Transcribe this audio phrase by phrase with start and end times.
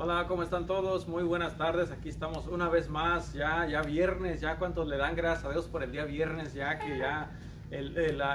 [0.00, 1.08] Hola, ¿cómo están todos?
[1.08, 1.90] Muy buenas tardes.
[1.90, 5.66] Aquí estamos una vez más, ya, ya viernes, ya cuántos le dan gracias a Dios
[5.66, 7.32] por el día viernes, ya que ya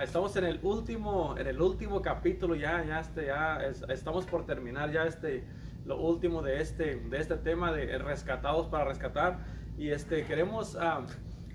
[0.03, 4.91] estamos en el último, en el último capítulo, ya, ya este, ya estamos por terminar
[4.91, 5.45] ya este,
[5.85, 9.39] lo último de este, de este tema de rescatados para rescatar
[9.77, 11.05] y este queremos ah,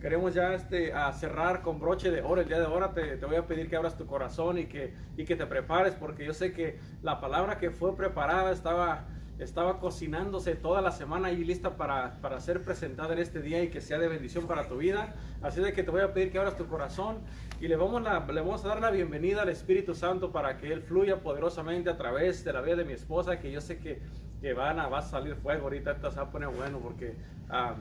[0.01, 2.41] queremos ya este, cerrar con broche de oro.
[2.41, 4.95] El día de ahora te, te, voy a pedir que abras tu corazón y que,
[5.17, 9.07] y que te prepares, porque yo sé que la palabra que fue preparada estaba,
[9.39, 13.69] estaba cocinándose toda la semana y lista para, para ser presentada en este día y
[13.69, 15.15] que sea de bendición para tu vida.
[15.43, 17.19] Así de que te voy a pedir que abras tu corazón
[17.61, 20.83] y le vamos, le vamos a dar la bienvenida al Espíritu Santo para que Él
[20.83, 24.01] fluya poderosamente a través de la vida de mi esposa, que yo sé que,
[24.41, 27.15] que van va a salir fuego ahorita, esto se va a poner bueno porque...
[27.49, 27.75] Ah,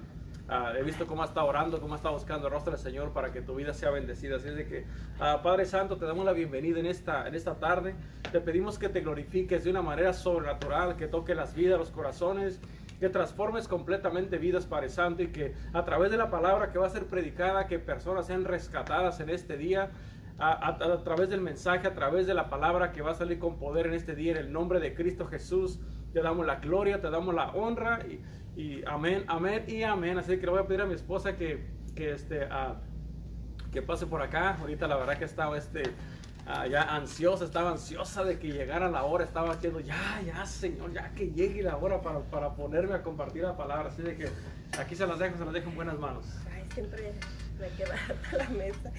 [0.49, 3.41] Ah, he visto cómo está orando, cómo está buscando el rostro del Señor para que
[3.41, 4.37] tu vida sea bendecida.
[4.37, 4.85] Así es de que,
[5.19, 7.95] uh, Padre Santo, te damos la bienvenida en esta, en esta tarde.
[8.31, 12.61] Te pedimos que te glorifiques de una manera sobrenatural, que toque las vidas, los corazones,
[12.97, 16.87] que transformes completamente vidas, Padre Santo, y que a través de la palabra que va
[16.87, 19.91] a ser predicada, que personas sean rescatadas en este día.
[20.39, 23.57] A, a, través del mensaje, a través de la palabra que va a salir con
[23.57, 25.79] poder en este día, en el nombre de Cristo Jesús,
[26.13, 28.21] te damos la gloria, te damos la honra y,
[28.57, 30.17] y amén, amén y amén.
[30.17, 31.63] Así que le voy a pedir a mi esposa que,
[31.95, 32.47] que, este,
[33.71, 34.55] que pase por acá.
[34.59, 35.83] Ahorita la verdad que estaba este,
[36.69, 39.23] ya ansiosa, estaba ansiosa de que llegara la hora.
[39.23, 43.43] Estaba haciendo, ya, ya, Señor, ya que llegue la hora para, para ponerme a compartir
[43.43, 43.89] la palabra.
[43.89, 44.27] Así de que
[44.79, 46.25] aquí se las dejo, se las dejo en buenas manos.
[46.51, 47.13] Ay, siempre
[47.59, 47.95] me queda
[48.37, 48.91] la mesa.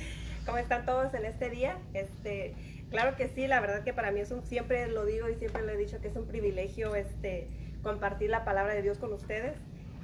[0.46, 1.76] ¿Cómo están todos en este día?
[1.94, 2.54] Este,
[2.90, 5.62] claro que sí, la verdad que para mí es un, siempre lo digo y siempre
[5.62, 7.48] lo he dicho que es un privilegio este,
[7.88, 9.56] compartir la palabra de Dios con ustedes.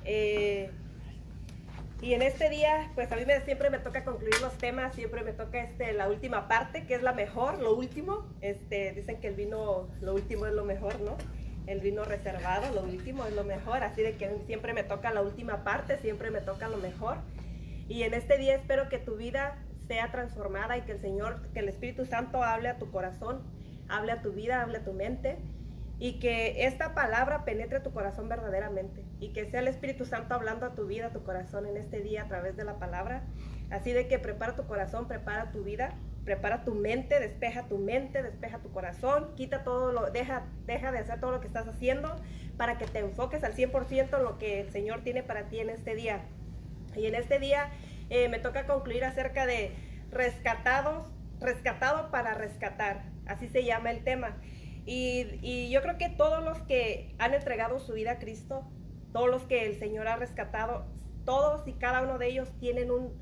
[0.06, 0.70] Eh,
[2.00, 5.22] y en este día, pues a mí me, siempre me toca concluir los temas, siempre
[5.22, 8.24] me toca este, la última parte, que es la mejor, lo último.
[8.40, 11.18] Este, dicen que el vino, lo último es lo mejor, ¿no?
[11.66, 15.20] El vino reservado, lo último es lo mejor, así de que siempre me toca la
[15.20, 17.18] última parte, siempre me toca lo mejor.
[17.86, 21.60] Y en este día espero que tu vida sea transformada y que el Señor, que
[21.60, 23.42] el Espíritu Santo hable a tu corazón,
[23.88, 25.36] hable a tu vida, hable a tu mente
[25.98, 30.66] y que esta palabra penetre tu corazón verdaderamente y que sea el Espíritu Santo hablando
[30.66, 33.22] a tu vida, a tu corazón en este día a través de la palabra.
[33.70, 35.94] Así de que prepara tu corazón, prepara tu vida,
[36.24, 40.98] prepara tu mente, despeja tu mente, despeja tu corazón, quita todo lo, deja, deja de
[40.98, 42.16] hacer todo lo que estás haciendo
[42.56, 45.70] para que te enfoques al 100% en lo que el Señor tiene para ti en
[45.70, 46.22] este día.
[46.96, 47.70] Y en este día
[48.10, 49.72] eh, me toca concluir acerca de
[50.10, 51.08] rescatados,
[51.40, 54.36] rescatado para rescatar, así se llama el tema.
[54.86, 58.64] Y, yo creo que todos los que han entregado su vida a Cristo,
[59.12, 60.86] todos los que el Señor ha rescatado,
[61.24, 63.12] todos y cada uno de ellos tienen un,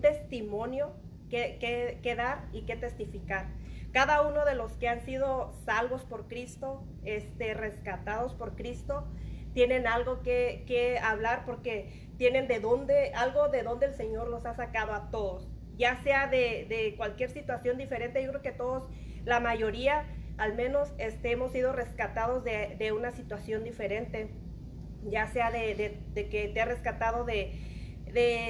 [0.00, 0.92] testimonio
[1.30, 1.58] que,
[2.02, 3.46] que, dar y que testificar.
[3.92, 9.06] Cada uno de los que han sido salvos por Cristo, este, rescatados por Cristo,
[9.54, 14.44] tienen algo que, que hablar porque tienen de dónde, algo de dónde el Señor los
[14.46, 15.48] ha sacado a todos.
[15.76, 18.88] Ya sea de, de cualquier situación diferente, yo creo que todos,
[19.24, 20.04] la mayoría,
[20.38, 24.30] al menos este, hemos sido rescatados de, una situación diferente,
[25.04, 27.52] ya sea de, que te ha rescatado de,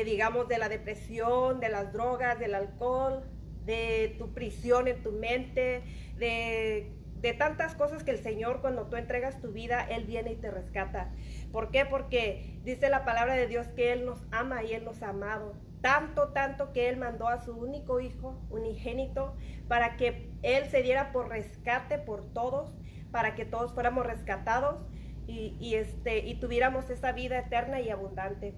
[0.05, 3.25] digamos, de la depresión, de las drogas, del alcohol,
[3.65, 5.83] de tu prisión en tu mente,
[6.17, 10.37] de, de tantas cosas que el Señor cuando tú entregas tu vida, Él viene y
[10.37, 11.11] te rescata.
[11.53, 11.87] ¿Por qué?
[11.87, 15.55] Porque dice la palabra de Dios que Él nos ama y Él nos ha amado
[15.81, 19.37] tanto, tanto que Él mandó a su único hijo, unigénito,
[19.69, 22.77] para que Él se diera por rescate por todos,
[23.11, 24.85] para que todos fuéramos rescatados
[25.27, 28.55] y, este, y tuviéramos esa vida eterna y abundante.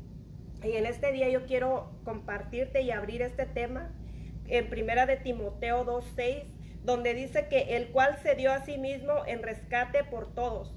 [0.63, 3.93] Y en este día yo quiero compartirte y abrir este tema
[4.47, 6.45] en primera de Timoteo 2.6,
[6.85, 10.75] donde dice que el cual se dio a sí mismo en rescate por todos,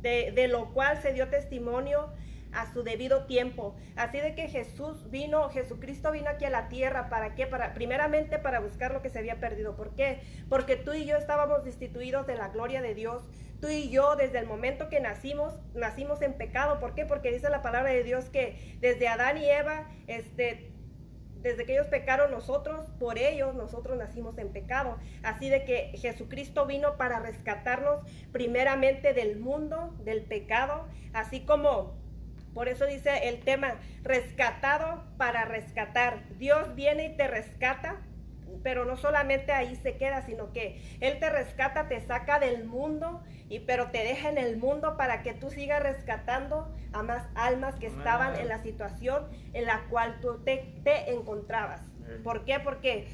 [0.00, 2.12] de, de lo cual se dio testimonio
[2.52, 3.76] a su debido tiempo.
[3.96, 7.46] Así de que Jesús vino, Jesucristo vino aquí a la tierra, ¿para qué?
[7.46, 9.76] Para, primeramente para buscar lo que se había perdido.
[9.76, 10.20] ¿Por qué?
[10.48, 13.22] Porque tú y yo estábamos destituidos de la gloria de Dios.
[13.60, 16.80] Tú y yo desde el momento que nacimos, nacimos en pecado.
[16.80, 17.06] ¿Por qué?
[17.06, 20.72] Porque dice la palabra de Dios que desde Adán y Eva, este,
[21.42, 24.98] desde que ellos pecaron nosotros, por ellos nosotros nacimos en pecado.
[25.22, 28.00] Así de que Jesucristo vino para rescatarnos
[28.32, 32.01] primeramente del mundo, del pecado, así como
[32.54, 36.20] por eso dice el tema, rescatado para rescatar.
[36.38, 37.96] Dios viene y te rescata,
[38.62, 43.22] pero no solamente ahí se queda, sino que Él te rescata, te saca del mundo,
[43.48, 47.74] y, pero te deja en el mundo para que tú sigas rescatando a más almas
[47.76, 51.80] que estaban en la situación en la cual tú te, te encontrabas.
[52.22, 52.60] ¿Por qué?
[52.60, 53.08] Porque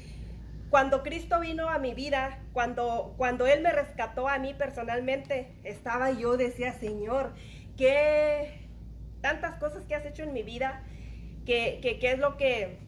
[0.69, 6.11] cuando Cristo vino a mi vida, cuando, cuando Él me rescató a mí personalmente, estaba
[6.11, 7.33] yo, decía, Señor,
[7.75, 8.58] qué
[9.21, 10.83] tantas cosas que has hecho en mi vida,
[11.45, 12.79] que, que, es lo que,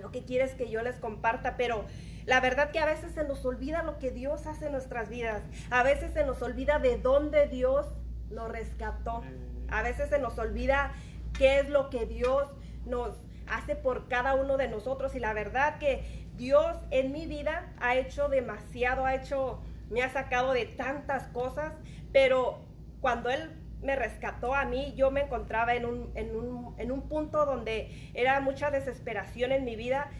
[0.00, 1.84] lo que quieres que yo les comparta, pero
[2.26, 5.42] la verdad que a veces se nos olvida lo que Dios hace en nuestras vidas,
[5.70, 7.86] a veces se nos olvida de dónde Dios
[8.30, 9.22] nos rescató,
[9.68, 10.92] a veces se nos olvida
[11.38, 12.48] qué es lo que Dios
[12.84, 13.14] nos
[13.48, 15.14] hace por cada uno de nosotros.
[15.14, 19.60] Y la verdad que Dios en mi vida ha hecho demasiado, ha hecho,
[19.90, 21.72] me ha sacado de tantas cosas,
[22.12, 22.60] pero
[23.00, 23.50] cuando Él
[23.82, 28.10] me rescató a mí, yo me encontraba en un, en un, en un punto donde
[28.14, 30.10] era mucha desesperación en mi vida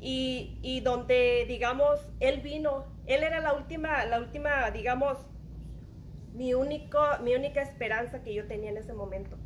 [0.00, 5.16] y, y, donde, digamos, Él vino, Él era la última, la última, digamos,
[6.34, 9.38] mi, único, mi única esperanza que yo tenía en ese momento.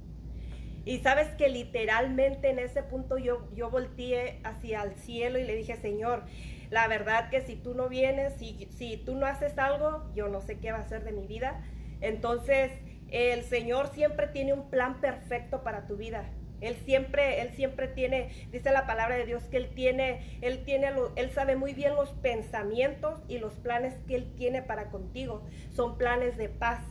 [0.85, 5.55] Y sabes que literalmente en ese punto yo, yo volteé hacia el cielo y le
[5.55, 6.25] dije, Señor,
[6.71, 10.41] la verdad que si tú no vienes, si, si tú no haces algo, yo no
[10.41, 11.63] sé qué va a ser de mi vida.
[12.01, 12.73] Entonces,
[13.11, 16.31] el Señor siempre tiene un plan perfecto para tu vida.
[16.61, 20.93] Él siempre, él siempre tiene, dice la palabra de Dios que él tiene, él tiene,
[21.17, 25.43] él sabe muy bien los pensamientos y los planes que él tiene para contigo.
[25.75, 26.83] Son planes de paz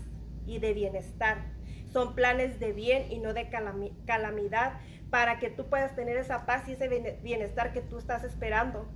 [0.47, 1.59] y de bienestar
[1.91, 3.49] son planes de bien y no de
[4.05, 4.73] calamidad
[5.09, 6.87] para que tú puedas tener esa paz y ese
[7.23, 8.87] bienestar que tú estás esperando.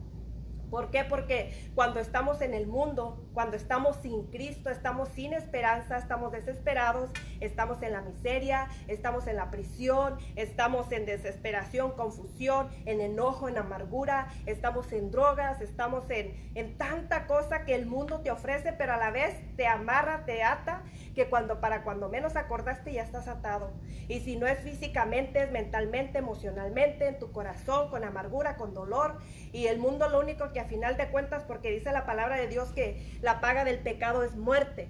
[0.74, 1.04] ¿Por qué?
[1.04, 7.12] Porque cuando estamos en el mundo, cuando estamos sin Cristo, estamos sin esperanza, estamos desesperados,
[7.42, 13.60] estamos en la miseria, estamos en la prisión, estamos en desesperación, confusión, en enojo, en
[13.60, 18.94] amargura, estamos en drogas, estamos en, en tanta cosa que el mundo te ofrece, pero
[18.94, 20.82] a la vez te amarra, te ata,
[21.14, 23.70] que cuando para cuando menos acordaste ya estás atado.
[24.08, 29.20] Y si no es físicamente, es mentalmente, emocionalmente, en tu corazón, con amargura, con dolor.
[29.52, 32.48] Y el mundo lo único que a final de cuentas, porque dice la palabra de
[32.48, 34.90] Dios que la paga del pecado es muerte.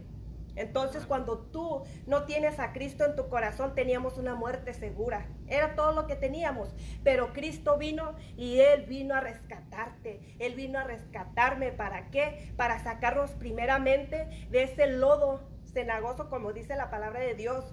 [0.55, 5.25] Entonces cuando tú no tienes a Cristo en tu corazón, teníamos una muerte segura.
[5.47, 6.69] Era todo lo que teníamos.
[7.03, 10.35] Pero Cristo vino y Él vino a rescatarte.
[10.39, 11.71] Él vino a rescatarme.
[11.71, 12.53] ¿Para qué?
[12.55, 17.65] Para sacarnos primeramente de ese lodo cenagoso, como dice la palabra de Dios.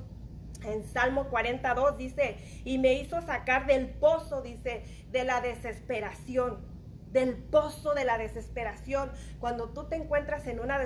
[0.65, 6.70] En Salmo 42 dice, y me hizo sacar del pozo, dice, de la desesperación
[7.13, 9.11] del pozo de la desesperación.
[9.39, 10.81] Cuando tú te encuentras en una,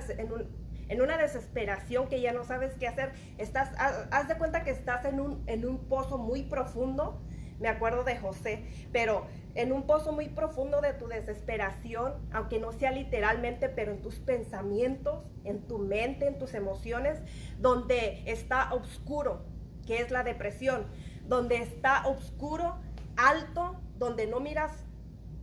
[0.88, 5.04] en, una desesperación que ya no sabes qué hacer, estás, haz, de cuenta que estás
[5.04, 7.20] en un, en un pozo muy profundo.
[7.60, 12.72] Me acuerdo de José, pero en un pozo muy profundo de tu desesperación, aunque no
[12.72, 17.20] sea literalmente, pero en tus pensamientos, en tu mente, en tus emociones,
[17.58, 19.44] donde está oscuro,
[19.86, 20.86] que es la depresión,
[21.26, 22.76] donde está oscuro,
[23.16, 24.83] alto, donde no miras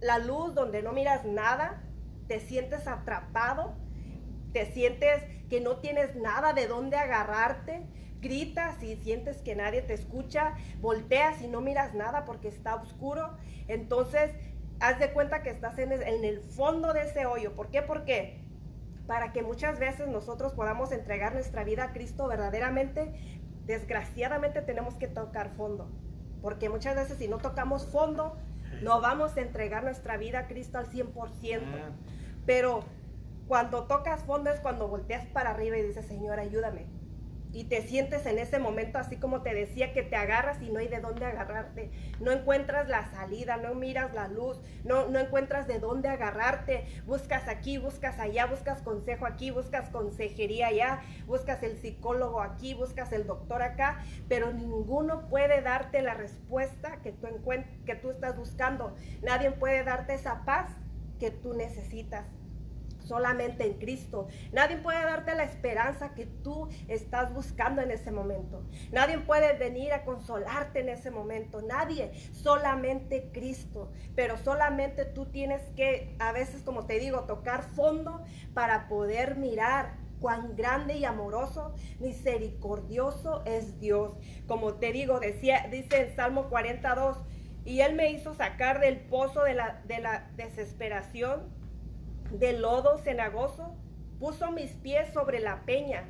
[0.01, 1.83] la luz donde no miras nada,
[2.27, 3.75] te sientes atrapado,
[4.51, 7.85] te sientes que no tienes nada de dónde agarrarte,
[8.19, 13.37] gritas y sientes que nadie te escucha, volteas y no miras nada porque está oscuro,
[13.67, 14.31] entonces
[14.79, 17.55] haz de cuenta que estás en el, fondo de ese hoyo.
[17.55, 17.81] ¿Por qué?
[17.81, 18.41] Porque
[19.07, 23.13] para que muchas veces nosotros podamos entregar nuestra vida a Cristo verdaderamente,
[23.65, 25.89] desgraciadamente tenemos que tocar fondo.
[26.41, 28.37] Porque muchas veces si no tocamos fondo,
[28.81, 31.13] no vamos a entregar nuestra vida a Cristo al 100%.
[31.13, 31.89] Ah.
[32.45, 32.83] Pero
[33.47, 37.00] cuando tocas fondo es cuando volteas para arriba y dices, Señor, ayúdame
[37.53, 40.79] y te sientes en ese momento así como te decía que te agarras y no
[40.79, 45.67] hay de dónde agarrarte, no encuentras la salida, no miras la luz, no, no encuentras
[45.67, 51.77] de dónde agarrarte, buscas aquí, buscas allá, buscas consejo aquí, buscas consejería allá, buscas el
[51.77, 57.27] psicólogo aquí, buscas el doctor acá, pero ninguno puede darte la respuesta que tú,
[57.85, 60.69] que tú estás buscando, nadie puede darte esa paz
[61.19, 62.25] que tú necesitas
[63.03, 64.27] solamente en Cristo.
[64.51, 68.63] Nadie puede darte la esperanza que tú estás buscando en ese momento.
[68.91, 71.61] Nadie puede venir a consolarte en ese momento.
[71.61, 73.91] Nadie, solamente Cristo.
[74.15, 79.97] Pero solamente tú tienes que, a veces, como te digo, tocar fondo para poder mirar
[80.19, 84.13] cuán grande y amoroso, misericordioso es Dios.
[84.47, 87.17] Como te digo, decía, dice en Salmo 42,
[87.65, 91.60] y Él me hizo sacar del pozo de la, de la desesperación
[92.31, 93.75] de lodo cenagoso,
[94.19, 96.05] puso mis pies sobre la peña,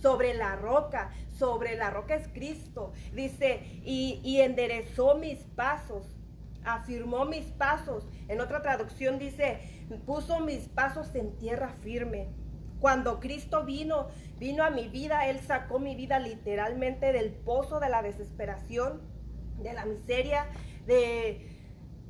[0.00, 6.16] sobre la roca, sobre la roca es Cristo, dice, y, y enderezó mis pasos,
[6.64, 8.06] afirmó mis pasos.
[8.28, 9.60] En otra traducción dice,
[10.04, 12.28] puso mis pasos en tierra firme.
[12.80, 17.88] Cuando Cristo vino, vino a mi vida, Él sacó mi vida literalmente del pozo de
[17.88, 19.00] la desesperación,
[19.62, 20.46] de la miseria,
[20.86, 21.48] de,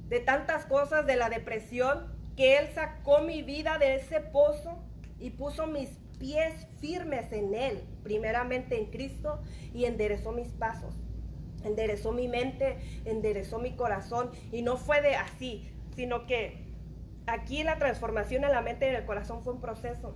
[0.08, 4.78] de tantas cosas, de la depresión que Él sacó mi vida de ese pozo
[5.19, 5.88] y puso mis
[6.19, 9.40] pies firmes en Él, primeramente en Cristo,
[9.73, 10.95] y enderezó mis pasos.
[11.64, 16.66] Enderezó mi mente, enderezó mi corazón, y no fue de así, sino que
[17.26, 20.14] aquí la transformación en la mente y en el corazón fue un proceso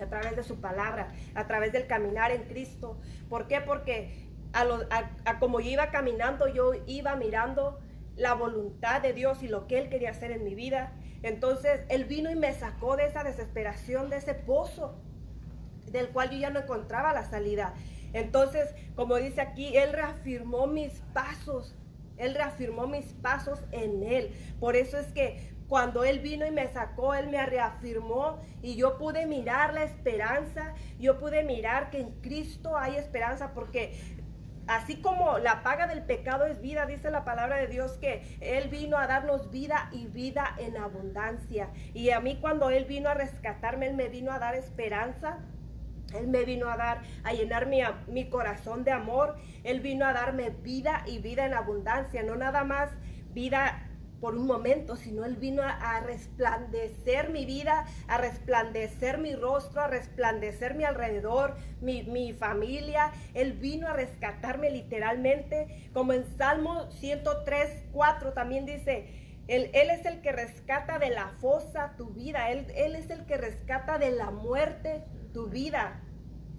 [0.00, 2.98] a través de su palabra, a través del caminar en Cristo.
[3.28, 3.60] ¿Por qué?
[3.60, 7.80] Porque a, como yo iba caminando, yo iba mirando
[8.16, 10.92] la voluntad de Dios y lo que Él quería hacer en mi vida.
[11.22, 14.94] Entonces Él vino y me sacó de esa desesperación, de ese pozo
[15.90, 17.74] del cual yo ya no encontraba la salida.
[18.12, 21.76] Entonces, como dice aquí, Él reafirmó mis pasos.
[22.16, 24.30] Él reafirmó mis pasos en Él.
[24.58, 28.98] Por eso es que cuando Él vino y me sacó, Él me reafirmó y yo
[28.98, 30.74] pude mirar la esperanza.
[30.98, 34.15] Yo pude mirar que en Cristo hay esperanza porque
[34.66, 38.68] Así como la paga del pecado es vida, dice la palabra de Dios que Él
[38.68, 41.70] vino a darnos vida y vida en abundancia.
[41.94, 45.38] Y a mí cuando Él vino a rescatarme, Él me vino a dar esperanza.
[46.14, 49.36] Él me vino a dar, a llenar mi, mi corazón de amor.
[49.64, 52.90] Él vino a darme vida y vida en abundancia, no nada más
[53.32, 53.85] vida
[54.20, 59.88] por un momento, sino Él vino a, resplandecer mi vida, a resplandecer mi rostro, a
[59.88, 63.12] resplandecer mi alrededor, mi, mi, familia.
[63.34, 70.20] Él vino a rescatarme literalmente, como en Salmo 103, 4 también dice, él, es el
[70.22, 75.04] que rescata de la fosa tu vida, él es el que rescata de la muerte
[75.32, 76.00] tu vida.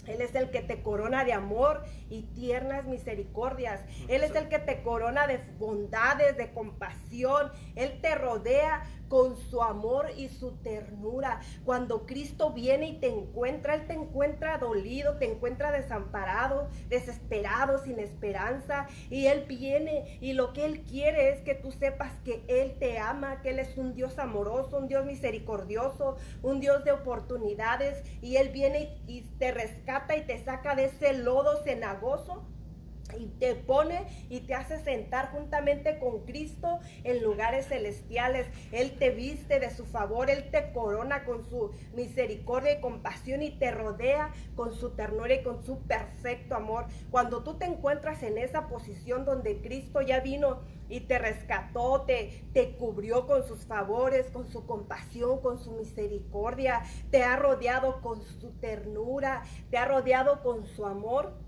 [0.08, 3.82] Él es el que te corona de amor y tiernas misericordias.
[4.08, 7.52] Él es el que te corona de bondades, de compasión.
[7.76, 11.42] Él te rodea con su amor y su ternura.
[11.66, 18.00] Cuando Cristo viene y te encuentra, Él te encuentra dolido, te encuentra desamparado, desesperado, sin
[18.00, 18.88] esperanza.
[19.10, 23.00] Y Él viene y lo que Él quiere es que tú sepas que Él te
[23.00, 28.04] ama, que Él es un Dios amoroso, un Dios misericordioso, un Dios de oportunidades.
[28.22, 32.46] Y Él viene y, te rescata y te saca de ese lodo cenagoso
[33.18, 38.48] y te pone y te hace sentar juntamente con Cristo en lugares celestiales.
[38.72, 43.52] Él te viste de su favor, Él te corona con su misericordia y compasión y
[43.52, 46.86] te rodea con su ternura y con su perfecto amor.
[47.12, 52.44] Cuando tú te encuentras en esa posición donde Cristo ya vino y te rescató, te,
[52.54, 58.22] te cubrió con sus favores, con su compasión, con su misericordia, te ha rodeado con
[58.22, 61.47] su ternura, te ha rodeado con su amor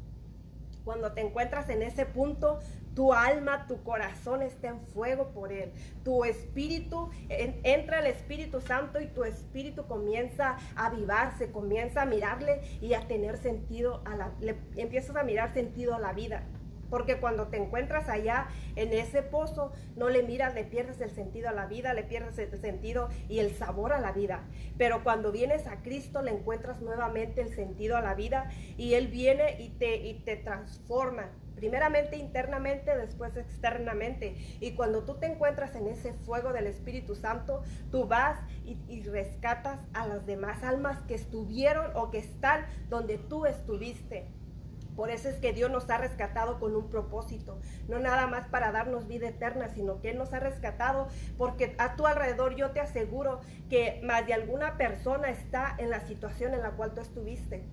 [0.90, 2.62] cuando te encuentras en ese punto,
[2.96, 5.72] tu alma, tu corazón está en fuego por Él.
[6.04, 12.62] Tu espíritu, entra el Espíritu Santo y tu espíritu comienza a avivarse, comienza a mirarle
[12.82, 16.42] y a tener sentido, a la, le, empiezas a mirar sentido a la vida.
[16.90, 21.50] Porque cuando te encuentras allá en ese pozo, no le miras, le pierdes el sentido
[21.50, 24.44] a la vida, le pierdes el sentido y el sabor a la vida.
[24.78, 29.08] Pero cuando vienes a Cristo, le encuentras nuevamente el sentido a la vida y Él
[29.08, 31.30] viene y te, y te transforma.
[31.56, 34.38] Primeramente internamente, después externamente.
[34.62, 39.04] Y cuando tú te encuentras en ese fuego del Espíritu Santo, tú vas y, y
[39.04, 44.28] rescatas a las demás almas que estuvieron o que están donde tú estuviste.
[45.00, 48.74] Por eso es que Dios nos ha rescatado con un propósito, no nada más para
[48.74, 52.82] darnos vida eterna, sino que Él nos ha rescatado porque a tu alrededor yo te
[52.82, 53.40] aseguro
[53.70, 57.64] que más de alguna persona está en la situación en la cual tú estuviste.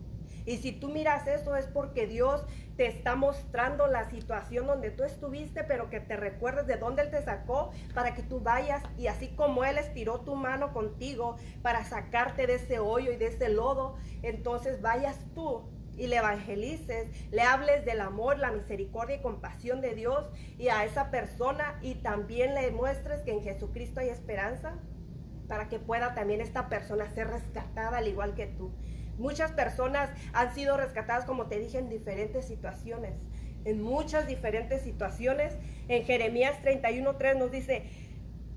[0.44, 5.02] Y si tú miras eso es porque Dios te está mostrando la situación donde tú
[5.02, 9.08] estuviste, pero que te recuerdes de dónde Él te sacó para que tú vayas y
[9.08, 13.48] así como Él estiró tu mano contigo para sacarte de ese hoyo y de ese
[13.48, 15.64] lodo, entonces vayas tú
[15.96, 20.24] y le evangelices, le hables del amor, la misericordia y compasión de Dios
[20.58, 24.74] y a esa persona y también le muestres que en Jesucristo hay esperanza
[25.48, 28.72] para que pueda también esta persona ser rescatada al igual que tú.
[29.18, 33.14] Muchas personas han sido rescatadas, como te dije, en diferentes situaciones,
[33.64, 35.56] en muchas diferentes situaciones.
[35.88, 37.84] En Jeremías 31.3 nos dice,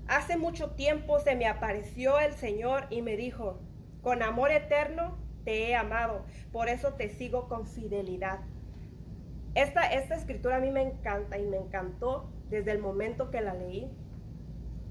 [0.08, 3.60] hace mucho tiempo se me apareció el Señor y me dijo,
[4.02, 5.16] con amor eterno
[5.50, 8.38] te he amado, por eso te sigo con fidelidad.
[9.56, 13.54] Esta, esta escritura a mí me encanta y me encantó desde el momento que la
[13.54, 13.90] leí,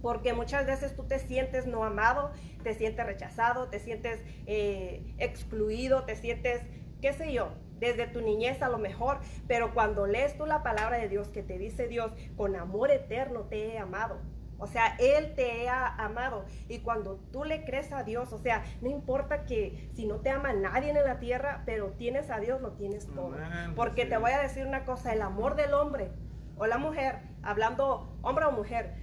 [0.01, 6.03] porque muchas veces tú te sientes no amado, te sientes rechazado, te sientes eh, excluido,
[6.03, 6.61] te sientes,
[6.99, 10.97] qué sé yo, desde tu niñez a lo mejor, pero cuando lees tú la palabra
[10.97, 14.19] de Dios que te dice Dios, con amor eterno te he amado,
[14.59, 16.45] o sea, Él te ha amado.
[16.67, 20.29] Y cuando tú le crees a Dios, o sea, no importa que si no te
[20.29, 23.35] ama nadie en la tierra, pero tienes a Dios, lo tienes todo.
[23.75, 26.11] Porque te voy a decir una cosa, el amor del hombre
[26.57, 28.93] o la mujer, hablando hombre o mujer,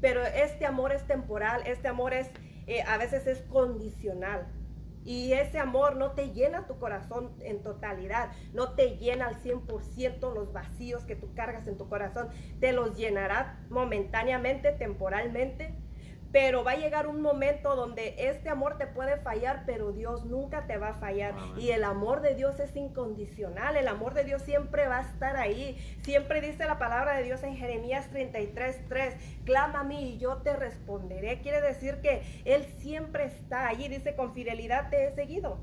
[0.00, 2.30] pero este amor es temporal, este amor es,
[2.66, 4.46] eh, a veces es condicional.
[5.04, 10.32] Y ese amor no te llena tu corazón en totalidad, no te llena al 100%
[10.32, 12.30] los vacíos que tú cargas en tu corazón,
[12.60, 15.81] te los llenará momentáneamente, temporalmente,
[16.32, 20.66] pero va a llegar un momento donde este amor te puede fallar, pero Dios nunca
[20.66, 21.34] te va a fallar.
[21.58, 25.36] Y el amor de Dios es incondicional, el amor de Dios siempre va a estar
[25.36, 25.76] ahí.
[26.02, 30.38] Siempre dice la palabra de Dios en Jeremías 33, 3, clama a mí y yo
[30.38, 31.40] te responderé.
[31.42, 35.58] Quiere decir que Él siempre está allí, dice, con fidelidad te he seguido.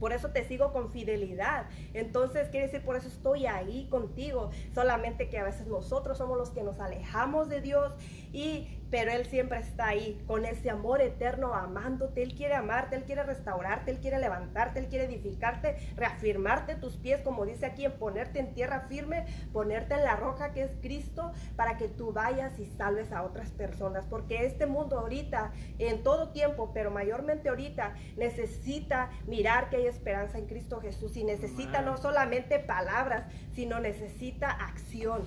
[0.00, 1.66] Por eso te sigo con fidelidad.
[1.92, 4.50] Entonces, quiere decir, por eso estoy ahí contigo.
[4.74, 7.94] Solamente que a veces nosotros somos los que nos alejamos de Dios
[8.32, 12.22] y pero Él siempre está ahí con ese amor eterno amándote.
[12.22, 17.20] Él quiere amarte, Él quiere restaurarte, Él quiere levantarte, Él quiere edificarte, reafirmarte tus pies,
[17.22, 21.32] como dice aquí, en ponerte en tierra firme, ponerte en la roca que es Cristo,
[21.56, 24.06] para que tú vayas y salves a otras personas.
[24.06, 30.38] Porque este mundo ahorita, en todo tiempo, pero mayormente ahorita, necesita mirar que hay esperanza
[30.38, 35.22] en Cristo Jesús y necesita no solamente palabras, sino necesita acción.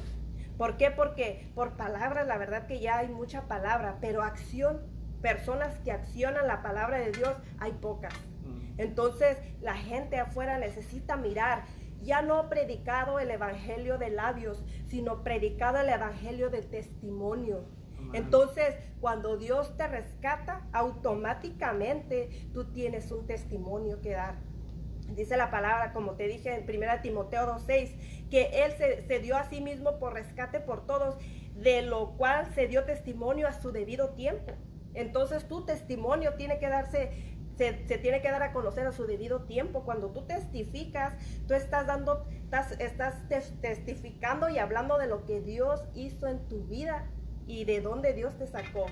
[0.57, 0.91] ¿Por qué?
[0.91, 4.81] Porque por palabras, la verdad que ya hay mucha palabra, pero acción,
[5.21, 8.13] personas que accionan la palabra de Dios, hay pocas.
[8.45, 8.79] Mm.
[8.79, 11.63] Entonces, la gente afuera necesita mirar,
[12.01, 17.65] ya no predicado el evangelio de labios, sino predicado el evangelio de testimonio.
[18.11, 24.35] Entonces, cuando Dios te rescata, automáticamente tú tienes un testimonio que dar.
[25.09, 28.71] Dice la palabra, como te dije en 1 Timoteo 2.6, que Él
[29.07, 31.17] se, dio a sí mismo por rescate por todos,
[31.55, 34.53] de lo cual se dio testimonio a su debido tiempo.
[34.93, 37.11] Entonces tu testimonio tiene que darse,
[37.57, 39.83] se, tiene que dar a conocer a su debido tiempo.
[39.83, 41.13] Cuando tú testificas,
[41.47, 43.27] tú estás dando, estás, estás
[43.61, 47.07] testificando y hablando de lo que Dios hizo en tu vida
[47.45, 48.85] y de dónde Dios te sacó.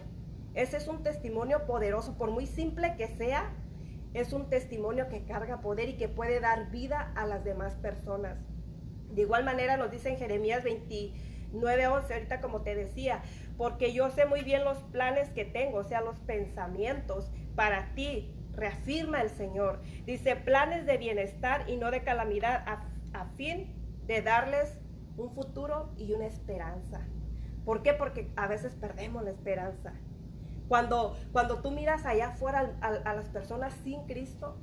[0.54, 3.54] Ese es un testimonio poderoso, por muy simple que sea,
[4.14, 8.38] es un testimonio que carga poder y que puede dar vida a las demás personas.
[9.12, 13.22] De igual manera nos dice en Jeremías 29, 11, ahorita como te decía,
[13.58, 18.34] porque yo sé muy bien los planes que tengo, o sea, los pensamientos para ti,
[18.54, 19.82] reafirma el Señor.
[20.06, 23.74] Dice, planes de bienestar y no de calamidad, a, a fin
[24.08, 24.78] de darles
[25.18, 27.02] un futuro y una esperanza.
[27.66, 27.94] ¿Por qué?
[27.94, 29.94] Porque a veces perdemos la esperanza.
[30.72, 34.58] Cuando, cuando tú miras allá afuera a, las personas sin Cristo,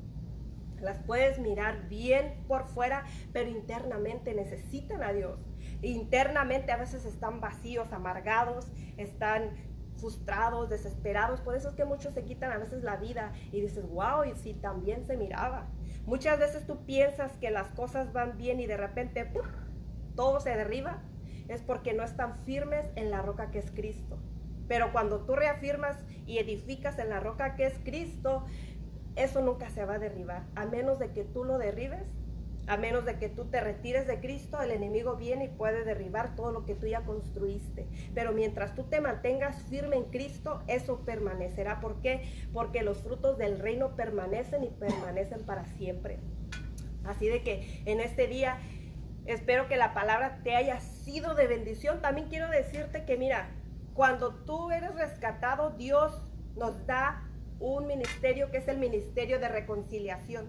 [0.81, 5.39] las puedes mirar bien por fuera, pero internamente necesitan a Dios.
[5.83, 9.51] Internamente a veces están vacíos, amargados, están
[9.99, 11.43] frustrados, desesperados.
[11.43, 14.35] Por eso es que muchos se quitan a veces la vida y dices, wow, y
[14.35, 15.67] si también se miraba.
[16.07, 19.31] Muchas veces tú piensas que las cosas van bien y de repente
[20.17, 21.03] todo se derriba.
[21.49, 24.19] Es porque no están firmes en la roca que es Cristo.
[24.69, 28.45] Pero cuando tú reafirmas y edificas en la roca que es Cristo,
[29.17, 30.45] eso nunca se va a derribar.
[30.55, 32.05] A menos de que tú lo derribes,
[32.69, 36.37] a menos de que tú te retires de Cristo, el enemigo viene y puede derribar
[36.37, 37.87] todo lo que tú ya construiste.
[38.15, 41.81] Pero mientras tú te mantengas firme en Cristo, eso permanecerá.
[41.81, 42.31] ¿Por qué?
[42.53, 46.19] Porque los frutos del reino permanecen y permanecen para siempre.
[47.05, 48.59] Así de que en este día
[49.25, 52.03] espero que la palabra te haya sido de bendición.
[52.03, 53.49] También quiero decirte que mira,
[53.99, 56.23] cuando tú eres rescatado, Dios
[56.55, 60.47] nos da un ministerio que es el ministerio de reconciliación.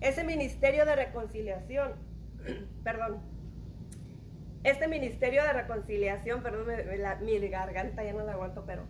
[0.00, 1.92] Ese ministerio de reconciliación,
[2.82, 3.20] perdón,
[4.64, 6.66] este ministerio de reconciliación, perdón,
[7.22, 8.82] mi garganta ya no la aguanto, pero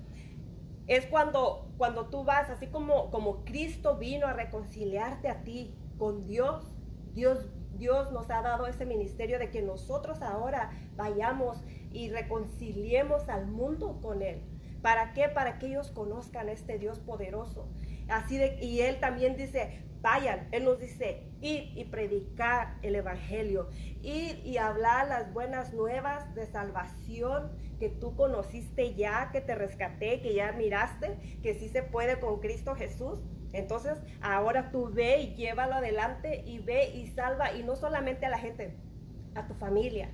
[0.86, 6.26] es cuando, cuando tú vas, así como, como Cristo vino a reconciliarte a ti con
[6.26, 6.64] Dios,
[7.12, 11.62] Dios, Dios nos ha dado ese ministerio de que nosotros ahora vayamos
[11.96, 14.42] y reconciliemos al mundo con Él.
[14.82, 15.30] ¿Para qué?
[15.30, 17.68] Para que ellos conozcan este Dios poderoso.
[18.08, 23.70] Así de, y Él también dice, vayan, Él nos dice, ir y predicar el Evangelio,
[24.02, 30.20] ir y hablar las buenas nuevas de salvación que tú conociste ya, que te rescaté,
[30.20, 33.20] que ya miraste, que sí se puede con Cristo Jesús.
[33.54, 38.28] Entonces, ahora tú ve y llévalo adelante y ve y salva, y no solamente a
[38.28, 38.76] la gente,
[39.34, 40.10] a tu familia,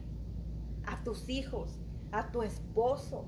[0.92, 1.78] a tus hijos,
[2.10, 3.26] a tu esposo.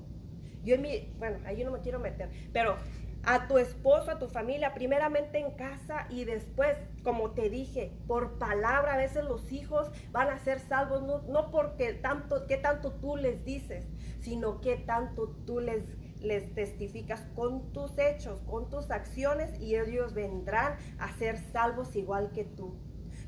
[0.63, 2.75] Yo en mi, bueno, ahí no me quiero meter, pero
[3.23, 8.37] a tu esposo, a tu familia, primeramente en casa y después, como te dije, por
[8.37, 12.93] palabra, a veces los hijos van a ser salvos, no, no porque tanto, qué tanto
[12.93, 13.87] tú les dices,
[14.21, 15.83] sino qué tanto tú les,
[16.21, 22.31] les testificas con tus hechos, con tus acciones y ellos vendrán a ser salvos igual
[22.31, 22.75] que tú.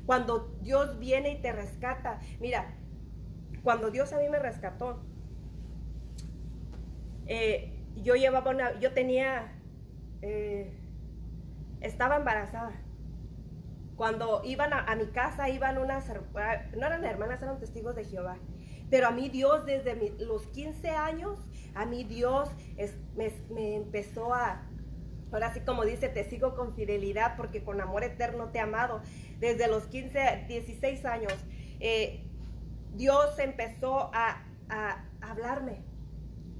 [0.06, 2.77] Cuando Dios viene y te rescata, mira,
[3.62, 5.02] cuando Dios a mí me rescató,
[7.26, 9.52] eh, yo llevaba una, yo tenía
[10.22, 10.72] eh,
[11.80, 12.72] estaba embarazada.
[13.96, 18.36] Cuando iban a, mi casa, iban unas, no eran hermanas, eran testigos de Jehová.
[18.90, 21.38] Pero a mí Dios desde los 15 años,
[21.74, 22.48] a mí Dios
[23.16, 24.62] me, empezó a,
[25.32, 29.02] ahora sí como dice, te sigo con fidelidad porque con amor eterno te he amado.
[29.40, 31.34] Desde los 15, 16 años,
[31.80, 32.24] eh,
[32.98, 35.84] Dios empezó a, a, hablarme,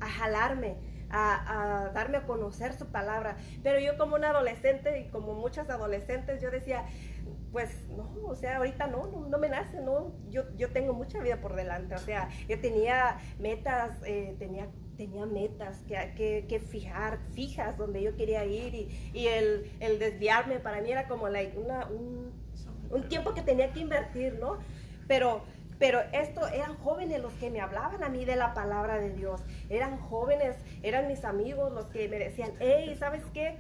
[0.01, 0.77] a jalarme,
[1.11, 3.37] a, a, darme a conocer su palabra.
[3.63, 6.87] Pero yo como una adolescente y como muchas adolescentes, yo decía,
[7.53, 11.41] pues no, o sea, ahorita no, no, me nace, no, yo, yo tengo mucha vida
[11.41, 17.77] por delante, o sea, yo tenía metas, eh, tenía, tenía metas que, que, fijar, fijas
[17.77, 21.87] donde yo quería ir y, y el, el, desviarme para mí era como like una,
[21.87, 22.33] un,
[22.91, 24.59] un, tiempo que tenía que invertir, ¿no?
[25.07, 25.43] Pero,
[25.79, 29.43] pero esto eran jóvenes los que me hablaban a mí de la palabra de Dios,
[29.69, 33.57] eran jóvenes, eran mis amigos los que me decían, hey, ¿sabes qué?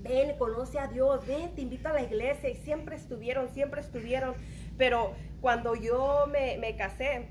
[0.00, 2.48] ven, conoce a Dios, ven, te invito a la iglesia.
[2.48, 4.34] Y siempre estuvieron, siempre estuvieron.
[4.76, 7.28] Pero cuando yo me, casé,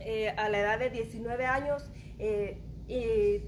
[0.00, 3.42] eh, a la edad de 19 años, eh, y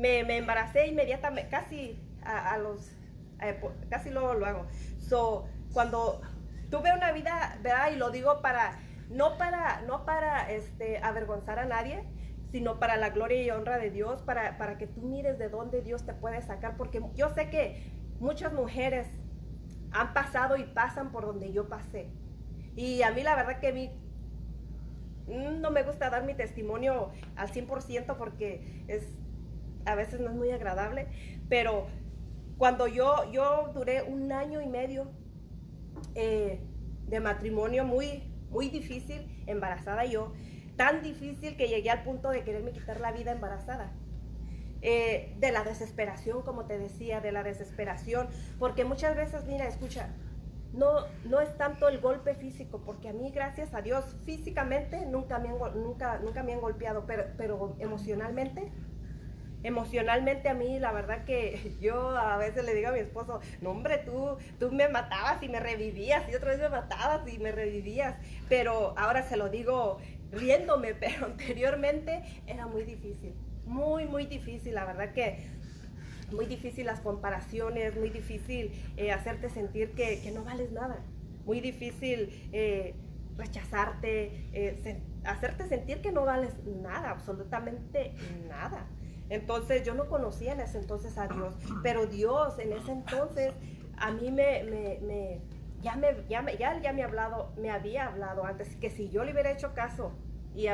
[0.00, 2.92] me, me, embaracé inmediatamente, casi a, los,
[3.88, 4.66] casi luego lo hago.
[4.98, 6.20] So, cuando
[6.70, 7.92] tuve una vida, ¿verdad?
[7.92, 8.78] Y lo digo para,
[9.12, 12.04] no para, no para este, avergonzar a nadie,
[12.50, 15.82] sino para la gloria y honra de Dios, para, para que tú mires de dónde
[15.82, 19.06] Dios te puede sacar, porque yo sé que muchas mujeres
[19.92, 22.10] han pasado y pasan por donde yo pasé.
[22.76, 23.90] Y a mí la verdad que a mí
[25.26, 29.06] no me gusta dar mi testimonio al 100% porque es,
[29.84, 31.08] a veces no es muy agradable,
[31.48, 31.86] pero
[32.58, 35.10] cuando yo, yo duré un año y medio
[36.14, 36.60] eh,
[37.06, 40.32] de matrimonio muy, muy difícil, embarazada yo,
[40.76, 43.92] tan difícil que llegué al punto de quererme quitar la vida embarazada.
[44.84, 48.26] Eh, de la desesperación, como te decía, de la desesperación,
[48.58, 50.08] porque muchas veces, mira, escucha,
[50.72, 55.38] no, no es tanto el golpe físico, porque a mí, gracias a Dios, físicamente nunca
[55.38, 58.72] me han, nunca, nunca me han golpeado, pero, pero emocionalmente,
[59.62, 63.70] emocionalmente a mí, la verdad que yo a veces le digo a mi esposo, no
[63.70, 67.52] hombre, tú, tú me matabas y me revivías, y otra vez me matabas y me
[67.52, 68.16] revivías,
[68.48, 69.98] pero ahora se lo digo
[70.30, 75.46] riéndome, pero anteriormente era muy difícil, muy, muy difícil, la verdad que
[76.32, 81.04] muy difícil las comparaciones, muy difícil eh, hacerte sentir que, no vales nada,
[81.44, 82.94] muy difícil eh,
[83.36, 88.14] rechazarte, eh, hacerte sentir que no vales nada, absolutamente
[88.48, 88.86] nada.
[89.32, 93.52] Entonces yo no conocía en ese entonces a Dios, pero Dios en ese entonces
[93.96, 95.40] a mí me, me
[95.82, 99.32] ya me, ya me, ya, me, hablado, me había hablado antes que si yo le
[99.32, 100.12] hubiera hecho caso
[100.54, 100.68] y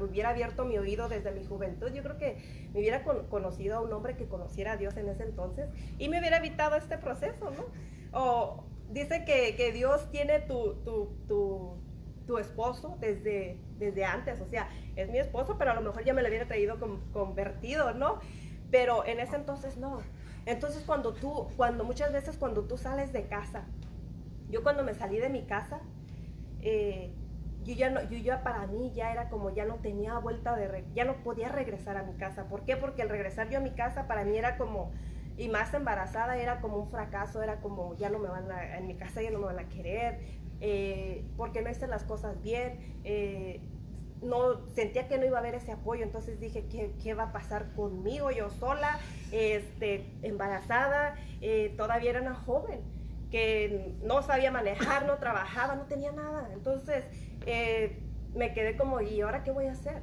[0.00, 3.92] hubiera abierto mi oído desde mi juventud, yo creo que me hubiera conocido a un
[3.92, 7.64] hombre que conociera a Dios en ese entonces y me hubiera evitado este proceso, ¿no?
[8.12, 11.78] O dice que, que Dios tiene tu, tu, tu,
[12.26, 16.14] tu, esposo desde, desde antes, o sea, es mi esposo, pero a lo mejor ya
[16.14, 16.78] me lo hubiera traído
[17.12, 18.18] convertido, ¿no?
[18.70, 20.00] Pero en ese entonces no.
[20.46, 23.64] Entonces cuando tú, cuando muchas veces cuando tú sales de casa,
[24.50, 25.80] yo cuando me salí de mi casa,
[26.60, 27.12] eh,
[27.64, 30.84] yo ya no, yo ya para mí ya era como ya no tenía vuelta de,
[30.94, 32.44] ya no podía regresar a mi casa.
[32.44, 32.76] ¿Por qué?
[32.76, 34.92] Porque el regresar yo a mi casa para mí era como,
[35.36, 38.86] y más embarazada era como un fracaso, era como ya no me van a, en
[38.86, 40.20] mi casa ya no me van a querer,
[40.66, 43.00] eh, porque no hice las cosas bien.
[43.04, 43.60] Eh,
[44.22, 47.32] no sentía que no iba a haber ese apoyo, entonces dije, ¿qué, qué va a
[47.32, 48.98] pasar conmigo yo sola,
[49.32, 51.16] este, embarazada?
[51.76, 52.80] todavía era una joven
[53.30, 56.48] que no sabía manejar, no trabajaba, no tenía nada.
[56.54, 57.04] Entonces
[57.46, 57.98] eh,
[58.32, 60.02] me quedé como, ¿y ahora qué voy a hacer?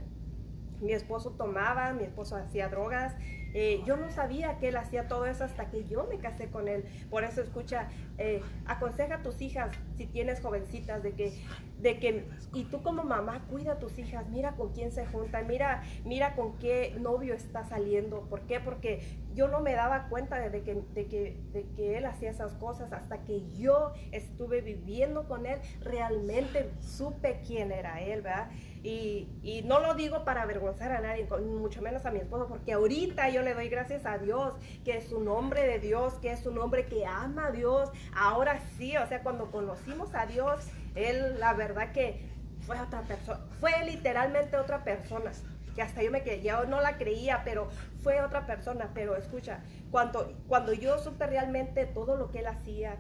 [0.82, 3.16] Mi esposo tomaba, mi esposo hacía drogas,
[3.54, 6.68] eh, yo no sabía que él hacía todo eso hasta que yo me casé con
[6.68, 6.86] él.
[7.10, 11.34] Por eso escucha, eh, aconseja a tus hijas, si tienes jovencitas, de que,
[11.80, 15.48] de que, y tú como mamá, cuida a tus hijas, mira con quién se juntan,
[15.48, 18.22] mira, mira con qué novio está saliendo.
[18.30, 18.60] ¿Por qué?
[18.60, 19.02] Porque
[19.34, 22.92] yo no me daba cuenta de que, de que, de que él hacía esas cosas
[22.94, 28.50] hasta que yo estuve viviendo con él, realmente supe quién era él, ¿verdad?
[28.84, 32.74] Y, y, no lo digo para avergonzar a nadie, mucho menos a mi esposo, porque
[32.74, 36.48] ahorita yo le doy gracias a Dios, que es un hombre de Dios, que es
[36.48, 37.92] un hombre que ama a Dios.
[38.16, 40.66] Ahora sí, o sea, cuando conocimos a Dios,
[40.96, 42.28] él la verdad que
[42.66, 45.32] fue otra persona, fue literalmente otra persona.
[45.76, 47.70] Que hasta yo me quedé, yo no la creía, pero
[48.04, 48.90] fue otra persona.
[48.94, 52.98] Pero escucha, cuando, cuando yo supe realmente todo lo que él hacía,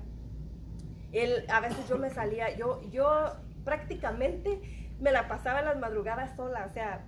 [1.11, 3.33] él, a veces yo me salía, yo, yo
[3.65, 7.03] prácticamente me la pasaba en las madrugadas sola, o sea,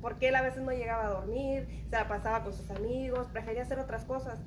[0.00, 3.62] porque él a veces no llegaba a dormir, se la pasaba con sus amigos, prefería
[3.62, 4.38] hacer otras cosas.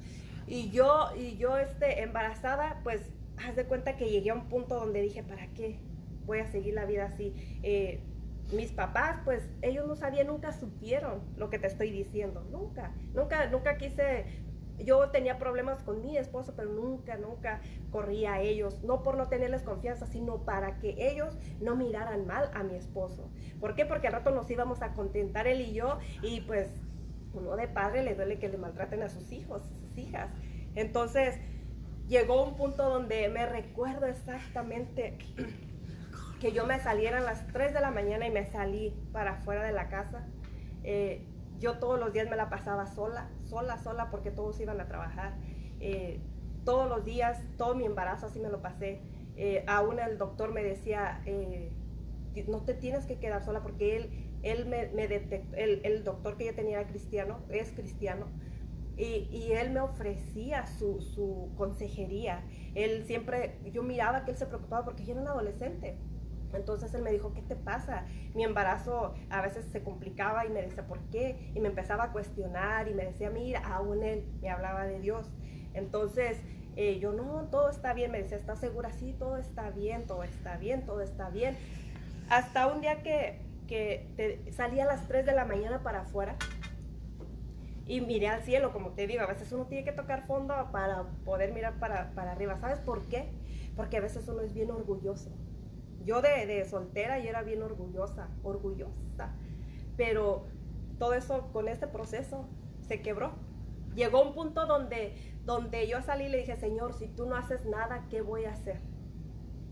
[0.48, 3.02] Y yo, y yo este, embarazada, pues,
[3.46, 5.80] haz de cuenta que llegué a un punto donde dije, ¿para qué
[6.26, 7.34] voy a seguir la vida así?
[7.64, 8.02] Eh,
[8.54, 13.48] mis papás, pues ellos no sabían, nunca supieron lo que te estoy diciendo, nunca, nunca,
[13.48, 14.26] nunca quise,
[14.80, 17.62] yo tenía problemas con mi esposo, pero nunca, nunca
[17.92, 22.50] corría a ellos, no por no tenerles confianza, sino para que ellos no miraran mal
[22.54, 23.30] a mi esposo.
[23.60, 23.86] ¿Por qué?
[23.86, 26.70] Porque al rato nos íbamos a contentar él y yo, y pues
[27.34, 30.30] uno de padre le duele que le maltraten a sus hijos, a sus hijas.
[30.76, 31.40] Entonces,
[32.08, 35.18] llegó un punto donde me recuerdo exactamente
[36.40, 39.64] que yo me saliera a las 3 de la mañana y me salí para afuera
[39.64, 40.28] de la casa.
[40.84, 41.26] Eh,
[41.60, 45.36] yo todos los días me la pasaba sola, sola, sola, porque todos iban a trabajar.
[45.80, 46.20] Eh,
[46.64, 49.02] todos los días, todo mi embarazo así me lo pasé.
[49.38, 51.22] Eh, aún el doctor me decía,
[52.48, 54.10] no te tienes que quedar sola porque él,
[54.44, 58.28] él me, detectó, el, doctor que yo tenía era cristiano, es cristiano,
[58.98, 62.46] y, él me ofrecía su, su, consejería.
[62.76, 65.98] Él siempre, yo miraba que él se preocupaba porque yo era un adolescente.
[66.56, 68.06] Entonces él me dijo, ¿qué te pasa?
[68.34, 71.52] Mi embarazo a veces se complicaba y me decía, ¿por qué?
[71.54, 75.32] Y me empezaba a cuestionar y me decía, mira, aún él me hablaba de Dios.
[75.74, 76.40] Entonces
[76.76, 78.12] eh, yo, no, todo está bien.
[78.12, 78.92] Me decía, ¿estás segura?
[78.92, 81.58] Sí, todo está bien, todo está bien, todo está bien.
[82.30, 86.36] Hasta un día que, que te, salí a las 3 de la mañana para afuera
[87.88, 91.04] y miré al cielo, como te digo, a veces uno tiene que tocar fondo para
[91.24, 92.58] poder mirar para, para arriba.
[92.60, 93.30] ¿Sabes por qué?
[93.76, 95.30] Porque a veces uno es bien orgulloso
[96.06, 99.36] yo de, soltera y era bien orgullosa, orgullosa.
[99.98, 100.46] Pero
[101.00, 102.48] todo eso con este proceso
[102.88, 103.34] se quebró.
[103.96, 105.16] Llegó un punto donde,
[105.46, 108.52] donde yo salí y le dije, Señor, si tú no haces nada, ¿qué voy a
[108.52, 108.80] hacer?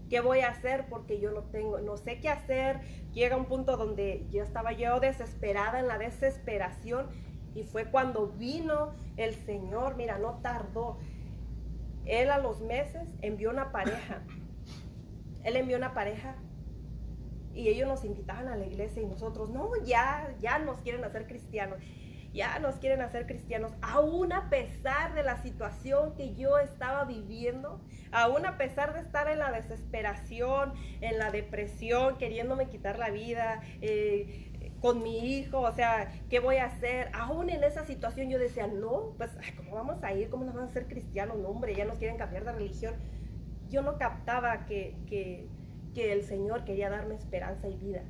[0.10, 0.88] ¿Qué voy a hacer?
[0.90, 2.82] Porque yo no tengo, no sé qué hacer.
[3.14, 7.08] Llega un punto donde yo estaba yo desesperada en la desesperación
[7.54, 10.98] y fue cuando vino el Señor, mira, no tardó.
[12.06, 14.24] Él a los meses envió una pareja
[15.44, 16.36] él envió una pareja
[17.54, 21.28] y ellos nos invitaban a la iglesia y nosotros, no, ya, ya nos quieren hacer
[21.28, 21.80] cristianos,
[22.34, 27.80] ya nos quieren hacer cristianos, aún a pesar de la situación que yo estaba viviendo,
[28.12, 33.62] aún a pesar de estar en la desesperación, en la depresión, queriéndome quitar la vida.
[33.82, 34.50] Eh,
[34.84, 37.10] con mi hijo, o sea, ¿qué voy a hacer?
[37.14, 40.30] Aún en esa situación yo decía, no, pues, ¿cómo vamos a ir?
[40.30, 41.38] ¿Cómo nos van a hacer cristianos?
[41.38, 42.94] No, hombre, ya nos quieren cambiar de religión
[43.74, 45.50] yo no captaba que,
[45.96, 48.04] el Señor quería darme esperanza y vida.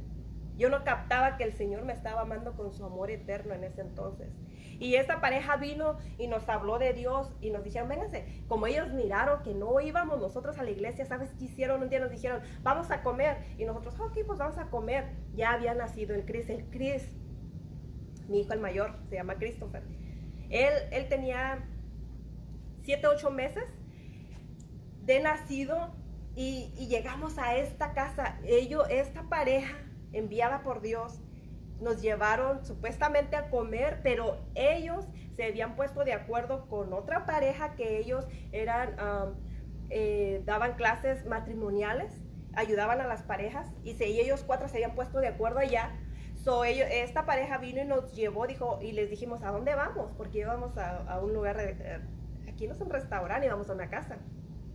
[0.58, 3.80] Yo no captaba que el Señor me estaba amando con su amor eterno en ese
[3.80, 4.28] entonces.
[4.78, 8.92] Y esta pareja vino y nos habló de Dios y nos dijeron, vénganse, como ellos
[8.92, 11.82] miraron que no íbamos nosotros a la iglesia, ¿sabes qué hicieron?
[11.82, 13.38] Un día nos dijeron, vamos a comer.
[13.58, 15.12] Y nosotros, ok, pues vamos a comer.
[15.34, 17.08] Ya había nacido el Chris, el Chris,
[18.28, 19.84] mi hijo el mayor, se llama Christopher.
[20.50, 21.64] Él, él tenía
[22.82, 23.64] 7, 8 meses
[25.06, 25.92] de nacido
[26.36, 28.38] y, llegamos a esta casa.
[28.44, 29.78] Ellos, esta pareja
[30.12, 31.20] enviada por Dios,
[31.80, 37.76] nos llevaron supuestamente a comer, pero ellos se habían puesto de acuerdo con otra pareja
[37.76, 38.96] que ellos eran,
[39.90, 42.14] eh, daban clases matrimoniales,
[42.56, 45.92] ayudaban a las parejas y si ellos cuatro se habían puesto de acuerdo allá.
[46.36, 50.12] So, esta pareja vino y nos llevó, dijo, y les dijimos, ¿a dónde vamos?
[50.18, 52.00] Porque íbamos a, a un lugar, eh,
[52.48, 54.18] aquí no es un restaurante, íbamos a una casa.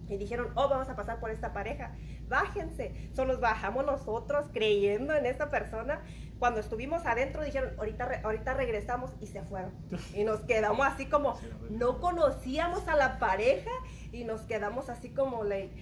[0.09, 1.94] Y dijeron, oh, vamos a pasar por esta pareja.
[2.29, 3.11] Bájense.
[3.14, 6.03] Solo bajamos nosotros creyendo en esta persona.
[6.38, 9.73] Cuando estuvimos adentro dijeron, ahorita, ahorita regresamos y se fueron.
[10.14, 11.38] Y nos quedamos así como,
[11.71, 13.71] no conocíamos a la pareja
[14.12, 15.75] y nos quedamos así como, like,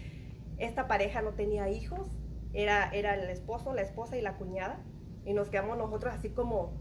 [0.59, 2.11] esta pareja no tenía hijos.
[2.53, 4.81] Era, era el esposo, la esposa y la cuñada.
[5.25, 6.73] Y nos quedamos nosotros así como,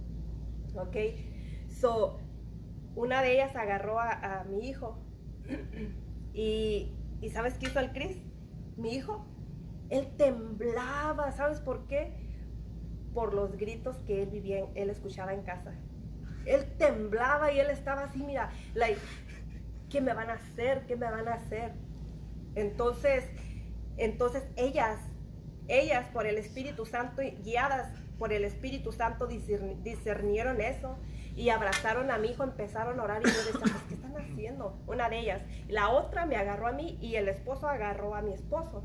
[0.75, 0.95] ok.
[1.67, 2.19] So,
[2.95, 4.97] una de ellas agarró a, a mi hijo
[6.33, 8.17] y ¿Y sabes qué hizo el Cris?
[8.77, 9.25] Mi hijo,
[9.89, 12.13] él temblaba, ¿sabes por qué?
[13.13, 15.73] Por los gritos que él vivía, él escuchaba en casa.
[16.45, 18.99] Él temblaba y él estaba así, mira, like,
[19.89, 20.85] ¿qué me van a hacer?
[20.85, 21.73] ¿Qué me van a hacer?
[22.55, 23.23] Entonces,
[23.97, 24.99] entonces ellas,
[25.67, 30.97] ellas por el Espíritu Santo, guiadas por el Espíritu Santo, discernieron eso
[31.35, 34.77] y abrazaron a mi hijo, empezaron a orar y yo decía, pues, ¿qué están haciendo?
[34.87, 35.41] Una de ellas.
[35.67, 38.83] La otra me agarró a mí y el esposo agarró a mi esposo.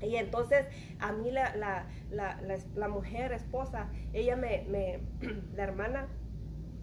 [0.00, 0.66] Y entonces
[1.00, 2.40] a mí la, la, la,
[2.74, 4.64] la mujer, esposa, ella me,
[5.54, 6.08] la hermana,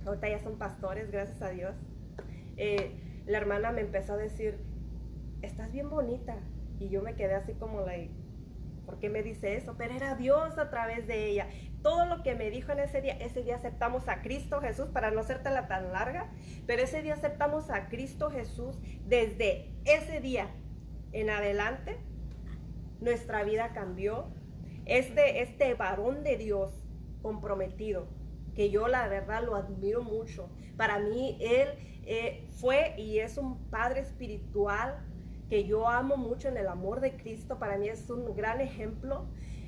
[0.06, 1.76] ahorita ya son pastores, gracias a Dios,
[2.58, 2.92] eh,
[3.26, 4.58] la hermana me empezó a decir,
[5.42, 6.36] estás bien bonita.
[6.80, 8.12] Y yo me quedé así como, like,
[8.86, 9.76] ¿por qué me dice eso?
[9.78, 11.48] Pero era Dios a través de ella.
[11.82, 15.12] Todo lo que me dijo en ese día, ese día aceptamos a Cristo Jesús, para
[15.12, 16.32] no hacértela tan larga,
[16.66, 18.80] pero ese día aceptamos a Cristo Jesús.
[19.06, 20.50] Desde ese día
[21.12, 21.98] en adelante,
[23.00, 24.28] nuestra vida cambió.
[24.86, 26.72] Este, este varón de Dios
[27.24, 28.08] comprometido,
[28.54, 30.50] que yo la verdad lo admiro mucho.
[30.78, 31.70] Para mí, él
[32.06, 35.04] eh, fue y es un padre espiritual
[35.50, 37.60] que yo amo mucho en el amor de Cristo.
[37.60, 39.26] Para mí es un gran ejemplo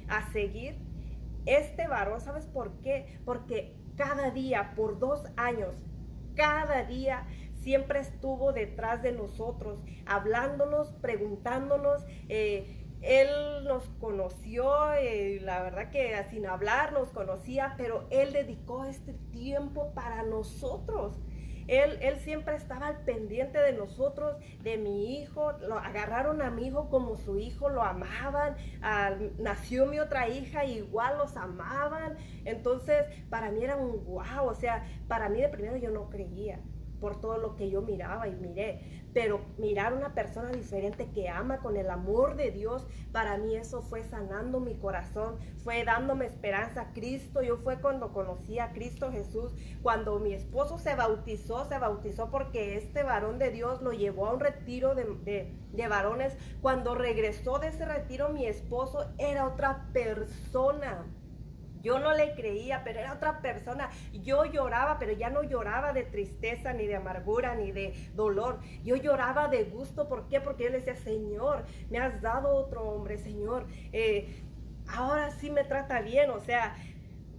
[0.07, 0.77] a seguir.
[1.45, 3.19] Este varón, ¿sabes por qué?
[3.25, 5.75] Porque cada día, por dos años,
[6.35, 7.25] cada día
[7.61, 12.05] siempre estuvo detrás de nosotros, hablándonos, preguntándonos.
[12.29, 13.29] Eh, él
[13.65, 19.93] nos conoció, eh, la verdad que sin hablar nos conocía, pero Él dedicó este tiempo
[19.93, 21.19] para nosotros.
[21.67, 25.51] Él, él, siempre estaba al pendiente de nosotros, de mi hijo.
[25.67, 28.55] Lo agarraron a mi hijo como su hijo, lo amaban.
[29.37, 32.17] nació mi otra hija, igual los amaban.
[32.45, 34.47] Entonces, para mí era un wow.
[34.47, 36.59] O sea, para mí de primero yo no creía
[36.99, 39.03] por todo lo que yo miraba y miré.
[39.17, 43.81] Pero mirar una persona diferente que ama con el amor de Dios, para mí eso
[43.81, 47.41] fue sanando mi corazón, fue dándome esperanza a Cristo.
[47.41, 52.77] Yo fue cuando conocí a Cristo Jesús, cuando mi esposo se bautizó, se bautizó porque
[52.77, 56.37] este varón de Dios lo llevó a un retiro de, de varones.
[56.61, 61.07] Cuando regresó de ese retiro, mi esposo era otra persona
[61.81, 63.89] yo no le creía, pero era otra persona.
[64.11, 68.59] Yo lloraba, pero ya no lloraba de tristeza, ni de amargura, ni de dolor.
[68.83, 70.07] Yo lloraba de gusto.
[70.07, 70.41] ¿Por qué?
[70.41, 73.67] Porque yo le decía, Señor, me has dado otro hombre, Señor.
[73.93, 74.43] Eh,
[74.87, 76.29] ahora sí me trata bien.
[76.29, 76.75] O sea,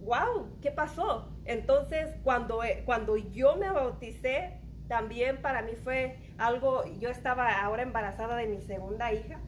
[0.01, 1.29] wow, ¿qué pasó?
[1.45, 7.83] Entonces, cuando, eh, cuando yo me bauticé, también para mí fue algo, yo estaba ahora
[7.83, 9.39] embarazada de mi segunda hija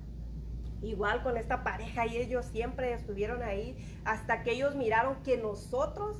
[0.81, 6.17] igual con esta pareja y ellos siempre estuvieron ahí hasta que ellos miraron que nosotros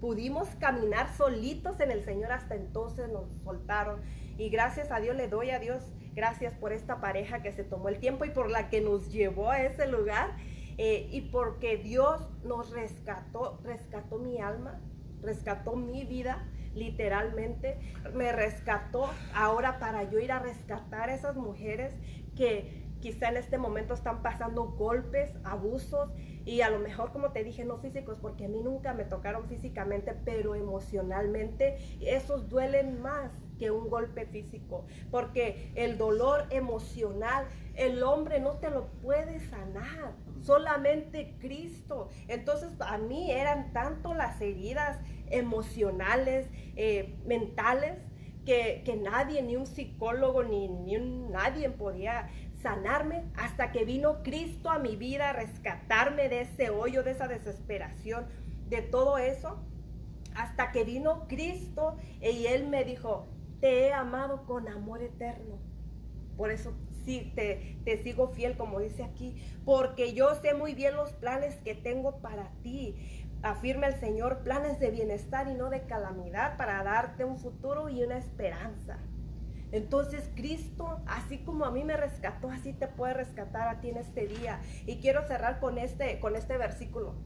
[0.00, 4.00] pudimos caminar solitos en el Señor hasta entonces nos soltaron.
[4.36, 5.82] Y gracias a Dios le doy a Dios
[6.14, 9.50] gracias por esta pareja que se tomó el tiempo y por la que nos llevó
[9.50, 10.36] a ese lugar
[10.78, 14.80] eh, y porque Dios nos rescató rescató mi alma
[15.24, 17.78] rescató mi vida literalmente.
[18.14, 21.94] Me rescató ahora para yo ir a rescatar a esas mujeres
[22.36, 26.10] que quizá en este momento están pasando golpes, abusos
[26.46, 29.46] y a lo mejor, como te dije, no físicos, porque a mí nunca me tocaron
[29.46, 38.02] físicamente, pero emocionalmente, esos duelen más que un golpe físico, porque el dolor emocional, el
[38.02, 42.08] hombre no te lo puede sanar, solamente Cristo.
[42.28, 47.98] Entonces, a mí eran tanto las heridas emocionales, eh, mentales,
[48.44, 52.28] que, que, nadie, ni un psicólogo, ni, ni nadie podía
[52.64, 57.28] sanarme hasta que vino Cristo a mi vida a rescatarme de ese hoyo, de esa
[57.28, 58.24] desesperación,
[58.70, 59.62] de todo eso.
[60.34, 63.26] Hasta que vino Cristo y Él me dijo,
[63.60, 65.58] te he amado con amor eterno.
[66.38, 66.72] Por eso
[67.04, 71.56] sí, te, te sigo fiel, como dice aquí, porque yo sé muy bien los planes
[71.56, 72.96] que tengo para ti.
[73.42, 78.02] Afirma el Señor, planes de bienestar y no de calamidad para darte un futuro y
[78.02, 78.96] una esperanza.
[79.74, 83.96] Entonces Cristo, así como a mí me rescató, así te puede rescatar a ti en
[83.96, 84.60] este día.
[84.86, 87.16] Y quiero cerrar con este, con este versículo.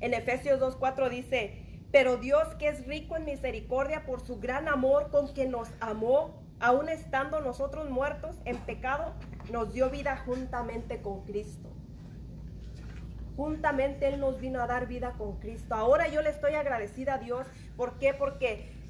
[0.00, 5.10] En Efesios 2.4 dice, pero Dios que es rico en misericordia por su gran amor
[5.10, 9.14] con que nos amó, aun estando nosotros muertos en pecado,
[9.50, 11.70] nos dio vida juntamente con Cristo.
[13.38, 15.74] Juntamente Él nos vino a dar vida con Cristo.
[15.74, 17.46] Ahora yo le estoy agradecida a Dios.
[17.74, 18.12] ¿Por qué?
[18.12, 18.81] Porque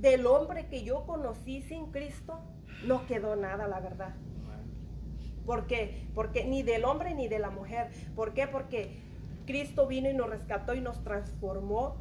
[0.00, 2.40] del hombre que yo conocí sin Cristo,
[2.86, 4.14] no quedó nada, la verdad.
[5.46, 6.06] ¿Por qué?
[6.14, 7.90] Porque ni del hombre ni de la mujer.
[8.14, 8.46] ¿Por qué?
[8.46, 8.96] Porque
[9.46, 11.96] Cristo vino y nos rescató y nos transformó.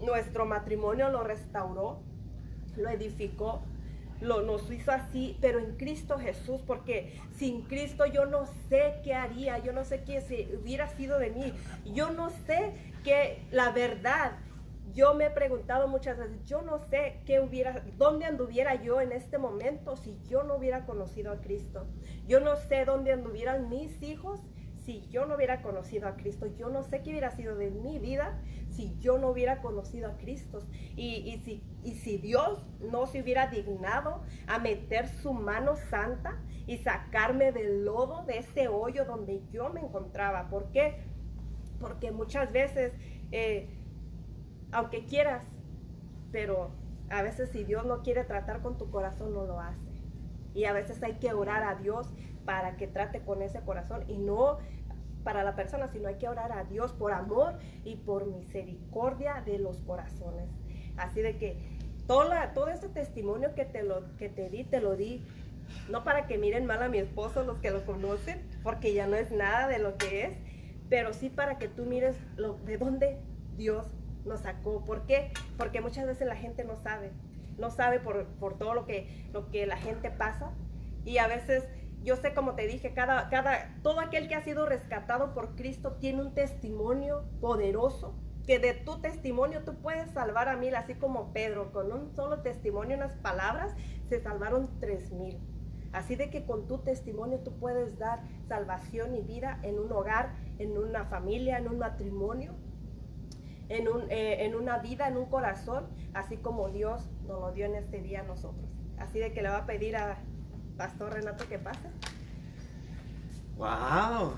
[0.00, 2.00] Nuestro matrimonio lo restauró,
[2.76, 3.62] lo edificó,
[4.20, 9.14] lo, nos hizo así, pero en Cristo Jesús, porque sin Cristo yo no sé qué
[9.14, 11.52] haría, yo no sé qué si hubiera sido de mí,
[11.92, 12.72] yo no sé
[13.04, 14.32] que la verdad
[14.94, 19.12] yo me he preguntado muchas veces, yo no sé qué hubiera, dónde anduviera yo en
[19.12, 21.86] este momento si yo no hubiera conocido a Cristo.
[22.26, 24.40] Yo no sé dónde anduvieran mis hijos
[24.84, 26.46] si yo no hubiera conocido a Cristo.
[26.56, 28.40] Yo no sé qué hubiera sido de mi vida
[28.70, 30.60] si yo no hubiera conocido a Cristo.
[30.96, 37.84] Y, si, Dios no se hubiera dignado a meter su mano santa y sacarme del
[37.84, 40.48] lodo, de ese hoyo donde yo me encontraba.
[40.48, 41.02] ¿Por qué?
[41.80, 42.92] Porque muchas veces...
[43.32, 43.80] Eh,
[44.74, 45.44] aunque quieras,
[46.32, 46.70] pero
[47.10, 49.88] a veces si Dios no quiere tratar con tu corazón, no lo hace.
[50.54, 52.08] Y a veces hay que orar a Dios
[52.44, 54.58] para que trate con ese corazón y no
[55.22, 57.54] para la persona, sino hay que orar a Dios por amor
[57.84, 60.48] y por misericordia de los corazones.
[60.96, 61.56] Así de que
[62.06, 65.24] todo, todo este testimonio que te, lo, que te di, te lo di
[65.88, 69.16] no para que miren mal a mi esposo los que lo conocen, porque ya no
[69.16, 70.32] es nada de lo que es,
[70.88, 72.16] pero sí para que tú mires
[72.66, 73.18] de dónde
[73.56, 73.86] Dios
[74.24, 74.84] nos sacó.
[74.84, 75.32] ¿Por qué?
[75.56, 77.12] Porque muchas veces la gente no sabe,
[77.58, 80.52] no sabe por, por todo lo que, lo que la gente pasa
[81.04, 81.64] y a veces
[82.04, 85.92] yo sé, como te dije, cada, cada, todo aquel que ha sido rescatado por Cristo
[86.00, 88.14] tiene un testimonio poderoso,
[88.46, 92.42] que de tu testimonio tú puedes salvar a mil, así como Pedro, con un solo
[92.42, 93.74] testimonio, unas palabras,
[94.10, 95.40] se salvaron tres mil.
[95.92, 100.34] Así de que con tu testimonio tú puedes dar salvación y vida en un hogar,
[100.58, 102.52] en una familia, en un matrimonio,
[103.68, 107.66] en, un, eh, en una vida, en un corazón, así como Dios nos lo dio
[107.66, 108.68] en este día a nosotros.
[108.98, 110.18] Así de que le va a pedir a
[110.76, 111.88] Pastor Renato que pase.
[113.56, 114.34] ¡Wow!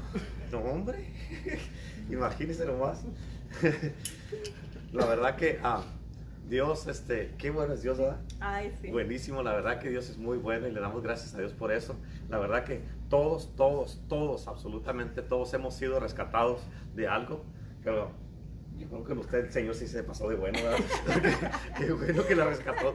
[0.52, 1.10] No, hombre.
[2.10, 3.04] Imagínese nomás.
[4.92, 5.82] la verdad que ah,
[6.48, 8.20] Dios, este, qué bueno es Dios, ¿verdad?
[8.40, 8.90] Ay, sí.
[8.90, 11.72] Buenísimo, la verdad que Dios es muy bueno y le damos gracias a Dios por
[11.72, 11.96] eso.
[12.28, 16.60] La verdad que todos, todos, todos, absolutamente todos hemos sido rescatados
[16.94, 17.44] de algo,
[17.82, 18.10] pero
[18.78, 21.52] yo creo que usted, Señor, sí se pasó de bueno, ¿verdad?
[21.78, 22.94] qué, bueno que la rescató.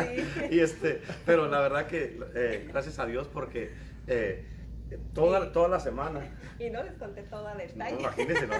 [0.50, 3.72] y este, pero la verdad que eh, gracias a Dios porque
[4.06, 4.46] eh,
[5.14, 6.20] toda, toda la semana.
[6.58, 7.98] Y no les conté toda la detalle.
[7.98, 8.54] imagínense, ¿no?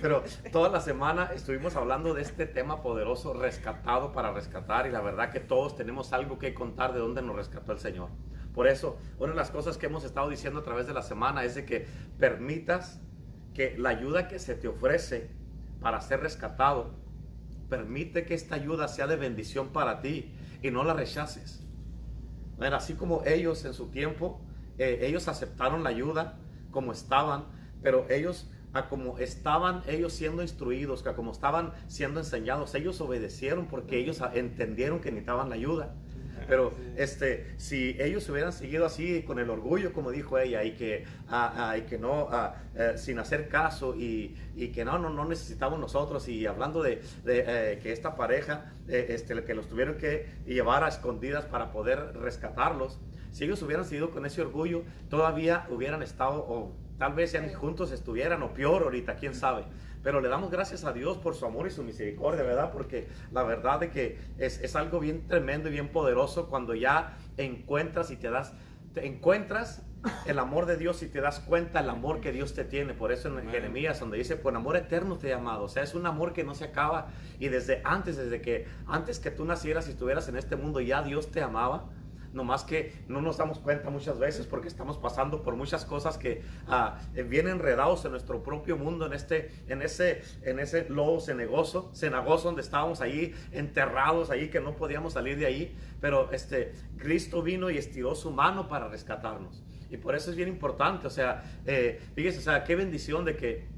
[0.00, 5.00] Pero toda la semana estuvimos hablando de este tema poderoso, rescatado para rescatar, y la
[5.00, 8.08] verdad que todos tenemos algo que contar de dónde nos rescató el Señor.
[8.54, 11.44] Por eso, una de las cosas que hemos estado diciendo a través de la semana
[11.44, 11.86] es de que
[12.18, 13.00] permitas
[13.54, 15.30] que la ayuda que se te ofrece
[15.80, 16.94] para ser rescatado,
[17.68, 21.64] permite que esta ayuda sea de bendición para ti y no la rechaces.
[22.60, 24.40] Así como ellos en su tiempo
[24.80, 26.38] eh, ellos aceptaron la ayuda
[26.70, 27.44] como estaban,
[27.82, 33.66] pero ellos, a como estaban ellos siendo instruidos, a como estaban siendo enseñados, ellos obedecieron
[33.66, 35.94] porque ellos entendieron que necesitaban la ayuda.
[36.50, 41.04] Pero este, si ellos hubieran seguido así con el orgullo, como dijo ella, y que,
[41.28, 44.34] ah, ah, que no, ah, eh, sin hacer caso, y,
[44.74, 49.54] que no, no, no necesitamos nosotros, y hablando de, eh, que esta pareja, este, que
[49.54, 52.98] los tuvieron que llevar a escondidas para poder rescatarlos,
[53.30, 57.92] si ellos hubieran seguido con ese orgullo, todavía hubieran estado, o tal vez ya juntos
[57.92, 59.66] estuvieran, o peor ahorita, quién sabe.
[60.02, 62.70] Pero le damos gracias a Dios por su amor y su misericordia, ¿verdad?
[62.72, 67.18] Porque la verdad de que es, es algo bien tremendo y bien poderoso cuando ya
[67.36, 68.54] encuentras y te das,
[68.94, 69.82] te encuentras
[70.26, 72.94] el amor de Dios y te das cuenta el amor que Dios te tiene.
[72.94, 75.64] Por eso en Jeremías, donde dice, por amor eterno te he amado.
[75.64, 77.08] O sea, es un amor que no se acaba.
[77.38, 81.02] Y desde antes, desde que antes que tú nacieras y estuvieras en este mundo, ya
[81.02, 81.90] Dios te amaba
[82.32, 86.42] más que no nos damos cuenta muchas veces porque estamos pasando por muchas cosas que
[86.68, 91.20] ah, eh, vienen enredados en nuestro propio mundo, en, este, en ese, en ese lodo
[91.20, 96.72] cenagoso, cenagoso donde estábamos ahí enterrados ahí que no podíamos salir de ahí, pero este,
[96.96, 99.62] Cristo vino y estiró su mano para rescatarnos.
[99.90, 103.36] Y por eso es bien importante, o sea, eh, fíjese, o sea, qué bendición de
[103.36, 103.68] que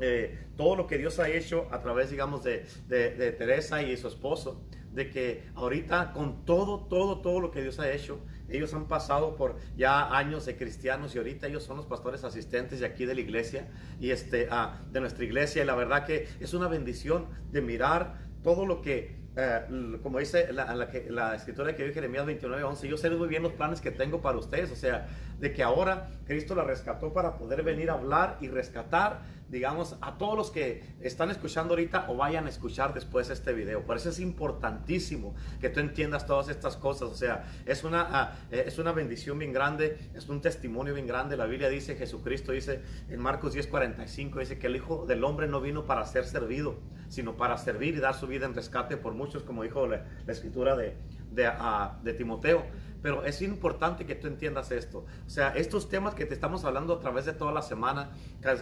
[0.00, 3.96] eh, todo lo que Dios ha hecho a través, digamos, de, de, de Teresa y
[3.96, 4.62] su esposo,
[4.96, 8.18] de que ahorita con todo, todo, todo lo que Dios ha hecho,
[8.48, 12.80] ellos han pasado por ya años de cristianos y ahorita ellos son los pastores asistentes
[12.80, 13.68] de aquí de la iglesia
[14.00, 15.62] y este, ah, de nuestra iglesia.
[15.62, 20.50] Y la verdad que es una bendición de mirar todo lo que eh, como dice
[20.50, 23.90] la, la, escritura que dice Jeremías 29, 11, yo sé muy bien los planes que
[23.90, 27.94] tengo para ustedes, o sea, de que ahora Cristo la rescató para poder venir a
[27.94, 32.94] hablar y rescatar digamos, a todos los que están escuchando ahorita o vayan a escuchar
[32.94, 33.84] después este video.
[33.84, 37.10] Por eso es importantísimo que tú entiendas todas estas cosas.
[37.10, 41.06] O sea, es una, ah, eh, es una bendición bien grande, es un testimonio bien
[41.06, 41.36] grande.
[41.36, 45.60] La Biblia dice, Jesucristo dice en Marcos 10:45, dice que el Hijo del Hombre no
[45.60, 46.78] vino para ser servido,
[47.08, 50.76] sino para servir y dar su vida en rescate por muchos, como dijo la, escritura
[50.76, 50.96] de,
[51.30, 52.64] de, ah, de Timoteo.
[53.02, 55.04] Pero es importante que tú entiendas esto.
[55.26, 58.10] O sea, estos temas que te estamos hablando a través de toda la semana,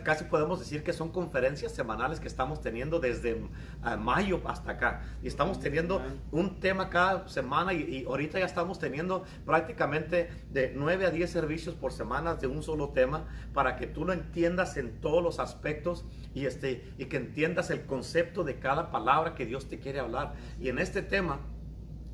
[0.03, 3.41] casi podemos decir que son conferencias semanales que estamos teniendo desde
[3.83, 5.03] ah, mayo hasta acá.
[5.23, 11.07] Y estamos teniendo un tema cada semana y, ahorita ya estamos teniendo prácticamente de 9
[11.07, 15.01] a 10 servicios por semana de un solo tema para que tú lo entiendas en
[15.01, 16.05] todos los aspectos
[16.35, 20.35] y, este, y que entiendas el concepto de cada palabra que Dios te quiere hablar.
[20.61, 21.41] Y en este tema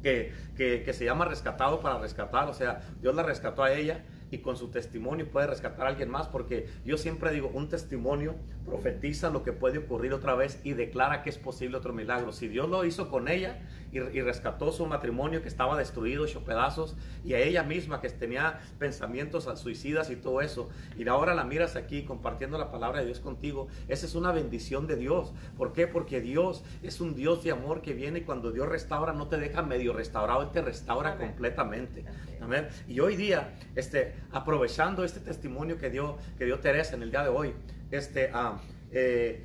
[0.03, 4.39] que, que, se llama rescatado para rescatar, o sea, Dios la rescató a ella y
[4.39, 9.31] con su testimonio puede rescatar a alguien más, porque yo siempre digo, un testimonio profetiza
[9.31, 12.33] lo que puede ocurrir otra vez y declara que es posible otro milagro.
[12.33, 13.59] Si Dios lo hizo con ella
[13.93, 18.09] y, y rescató su matrimonio que estaba destruido, hecho pedazos, y a ella misma que
[18.11, 23.07] tenía pensamientos suicidas y todo eso, y ahora la miras aquí compartiendo la palabra de
[23.07, 25.33] Dios contigo, esa es una bendición de Dios.
[25.57, 25.87] ¿Por qué?
[25.87, 29.37] Porque Dios es un Dios de amor que viene y cuando Dios restaura no te
[29.37, 32.05] deja medio restaurado, Él te restaura completamente.
[32.41, 32.69] Amén.
[32.89, 37.23] Y hoy día, este, aprovechando este testimonio que dio, que dio Teresa en el día
[37.23, 37.53] de hoy,
[37.91, 38.61] este, ah,
[38.93, 39.45] eh,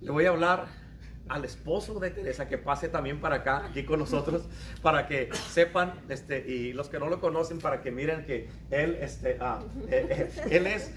[0.00, 0.66] le voy a hablar
[1.28, 4.48] al esposo de Teresa que pase también para acá, aquí con nosotros,
[4.82, 8.98] para que sepan, este, y los que no lo conocen, para que miren que él,
[9.00, 9.60] este, ah,
[9.90, 10.92] eh, eh, él es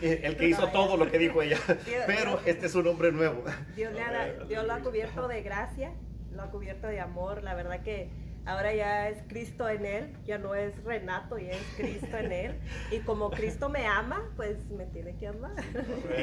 [0.00, 1.58] el que hizo todo lo que dijo ella,
[2.06, 3.44] pero este es un hombre nuevo.
[3.74, 5.92] Dios, le ha, Dios lo ha cubierto de gracia,
[6.32, 8.08] lo ha cubierto de amor, la verdad que
[8.46, 12.54] ahora ya es Cristo en él, ya no es Renato, ya es Cristo en él.
[12.90, 15.52] Y como Cristo me ama, pues me tiene que amar.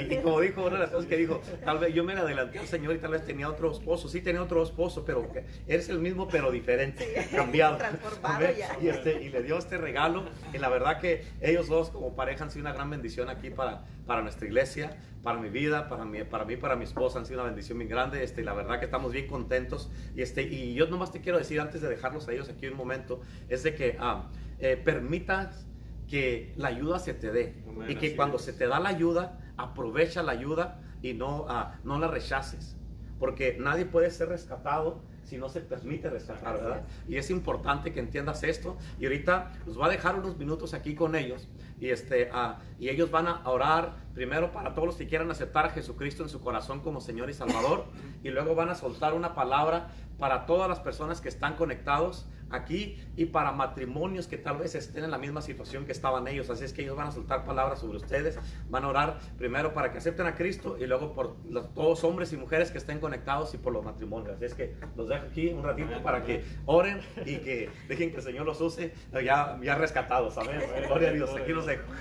[0.09, 2.67] Y, como dijo una de las cosas que dijo, tal vez yo me adelanté al
[2.67, 5.27] Señor y tal vez tenía otro esposo, sí tenía otro esposo, pero
[5.67, 7.77] eres el mismo pero diferente, cambiado.
[7.77, 8.77] Transformado ya.
[8.81, 12.43] Y, este, y le dio este regalo y la verdad que ellos dos como pareja
[12.43, 16.23] han sido una gran bendición aquí para, para nuestra iglesia para mi vida, para mí,
[16.23, 18.23] para mí, para mi esposa, han sido una bendición muy grande.
[18.23, 19.91] Este, la verdad que estamos bien contentos.
[20.15, 22.77] Y, este, y yo nomás te quiero decir, antes de dejarlos a ellos aquí un
[22.77, 25.67] momento, es de que ah, eh, permitas
[26.07, 27.55] que la ayuda se te dé.
[27.87, 31.99] y que cuando se te da la ayuda, aprovecha la ayuda y no, ah, no
[31.99, 32.75] la rechaces.
[33.19, 36.81] Porque nadie puede ser rescatado si no se permite rescatar, ¿verdad?
[37.07, 38.75] Y es importante que entiendas esto.
[38.99, 41.47] Y ahorita los va a dejar unos minutos aquí con ellos
[41.81, 45.65] y, este, uh, y ellos van a orar primero para todos los que quieran aceptar
[45.65, 47.85] a Jesucristo en su corazón como Señor y Salvador
[48.23, 52.97] y luego van a soltar una palabra para todas las personas que están conectados aquí
[53.15, 56.49] y para matrimonios que tal vez estén en la misma situación que estaban ellos.
[56.49, 58.37] Así es que ellos van a soltar palabras sobre ustedes,
[58.69, 62.31] van a orar primero para que acepten a Cristo y luego por los, todos hombres
[62.33, 64.35] y mujeres que estén conectados y por los matrimonios.
[64.35, 68.17] Así es que los dejo aquí un ratito para que oren y que dejen que
[68.17, 70.37] el Señor los use ya, ya rescatados.
[70.37, 70.61] Amén.
[70.87, 71.31] Gloria a Dios.
[71.35, 71.91] Aquí los dejo.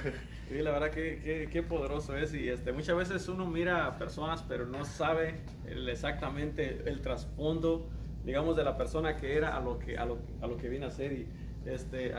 [0.49, 4.45] Sí, la verdad que, que, poderoso es y este, muchas veces uno mira a personas
[4.49, 5.37] pero no sabe
[5.68, 7.89] exactamente el trasfondo
[8.25, 10.87] digamos, de la persona que era a lo que, a lo, a lo que viene
[10.87, 11.12] a ser.
[11.12, 11.27] Y
[11.66, 12.12] este,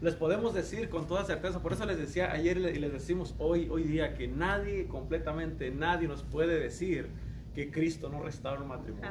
[0.00, 3.68] les podemos decir con toda certeza, por eso les decía ayer y les decimos hoy,
[3.70, 7.08] hoy día, que nadie, completamente nadie nos puede decir
[7.54, 9.10] que Cristo no restaura un matrimonio.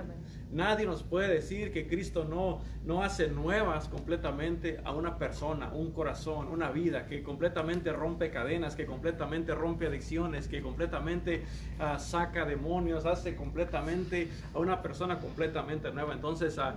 [0.52, 5.92] Nadie nos puede decir que Cristo no, no hace nuevas completamente a una persona, un
[5.92, 11.44] corazón, una vida, que completamente rompe cadenas, que completamente rompe adicciones, que completamente
[11.80, 16.14] ah, saca demonios, hace completamente a una persona completamente nueva.
[16.14, 16.74] Entonces, uh,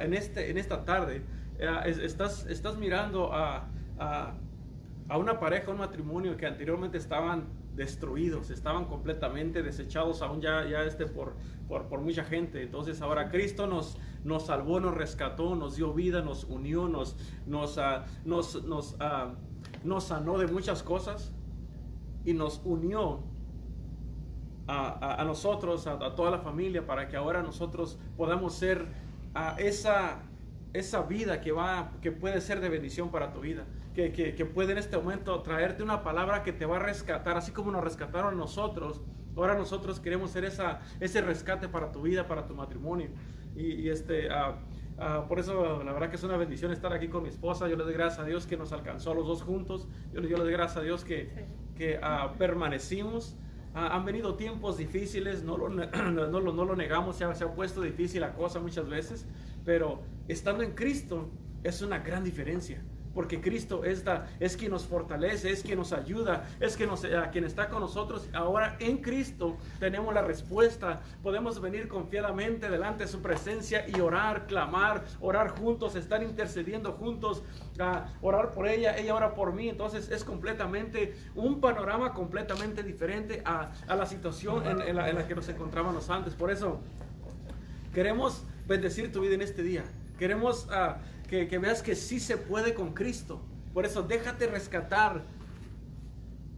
[0.00, 1.22] en, este, en esta tarde,
[1.84, 3.68] estás, estás mirando a,
[5.08, 7.44] a una pareja, un matrimonio que anteriormente estaban
[7.74, 11.34] destruidos, estaban completamente desechados aún ya, ya este por,
[11.68, 12.62] por, mucha gente.
[12.62, 17.16] Entonces ahora Cristo nos, nos salvó, nos rescató, nos dio vida, nos unió, nos,
[17.46, 19.34] nos, uh, nos, nos, uh,
[19.84, 21.32] nos, sanó de muchas cosas
[22.24, 23.20] y nos unió
[24.66, 28.86] a, a, nosotros, a, toda la familia, para que ahora nosotros podamos ser
[29.34, 30.20] a esa,
[30.74, 33.64] esa vida que, va, que puede ser de bendición para tu vida
[33.94, 37.70] que, puede en este momento traerte una palabra que te va a rescatar, así como
[37.70, 39.02] nos rescataron nosotros.
[39.36, 43.10] Ahora nosotros queremos ser esa, ese rescate para tu vida, para tu matrimonio.
[43.54, 44.58] Y, este, ah,
[44.98, 47.68] ah, por eso la verdad que es una bendición estar aquí con mi esposa.
[47.68, 49.88] Yo le doy gracias a Dios que nos alcanzó a los dos juntos.
[50.12, 53.36] Yo, yo le doy gracias a Dios que, que uh, permanecimos.
[53.74, 57.54] han venido tiempos difíciles, no lo, no lo, no lo negamos, se ha, se ha
[57.54, 59.26] puesto difícil la cosa muchas veces,
[59.64, 61.30] pero estando en Cristo
[61.62, 62.82] es una gran diferencia
[63.14, 64.04] porque Cristo es,
[64.40, 68.28] es quien nos fortalece, es quien nos ayuda, es quien, nos, quien está con nosotros.
[68.32, 71.00] Ahora en Cristo tenemos la respuesta.
[71.22, 77.42] Podemos venir confiadamente delante de su presencia y orar, clamar, orar juntos, estar intercediendo juntos,
[77.78, 79.68] a orar por ella, ella ora por mí.
[79.68, 86.08] Entonces es completamente un panorama completamente diferente a, la situación en, la, que nos encontrábamos
[86.08, 86.34] antes.
[86.34, 86.80] Por eso
[87.92, 89.84] queremos bendecir tu vida en este día.
[90.18, 90.66] Queremos...
[90.66, 90.94] Uh,
[91.48, 93.40] que, veas que sí se puede con Cristo.
[93.72, 95.22] Por eso déjate rescatar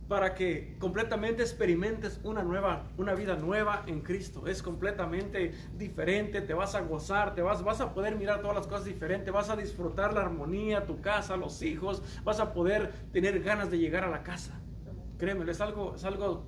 [0.09, 4.49] para que completamente experimentes una nueva, una vida nueva en Cristo.
[4.49, 8.66] Es completamente diferente, te vas a gozar, te vas, vas a poder mirar todas las
[8.66, 13.41] cosas diferentes, vas a disfrutar la armonía, tu casa, los hijos, vas a poder tener
[13.45, 14.61] ganas de llegar a la casa.
[15.18, 16.47] Créeme, es algo, es algo,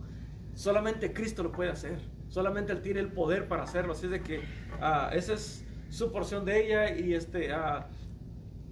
[0.55, 3.93] solamente Cristo lo puede hacer, solamente Él tiene el poder para hacerlo.
[3.93, 7.55] Así es de que uh, esa es su porción de ella y este...
[7.55, 7.85] Uh,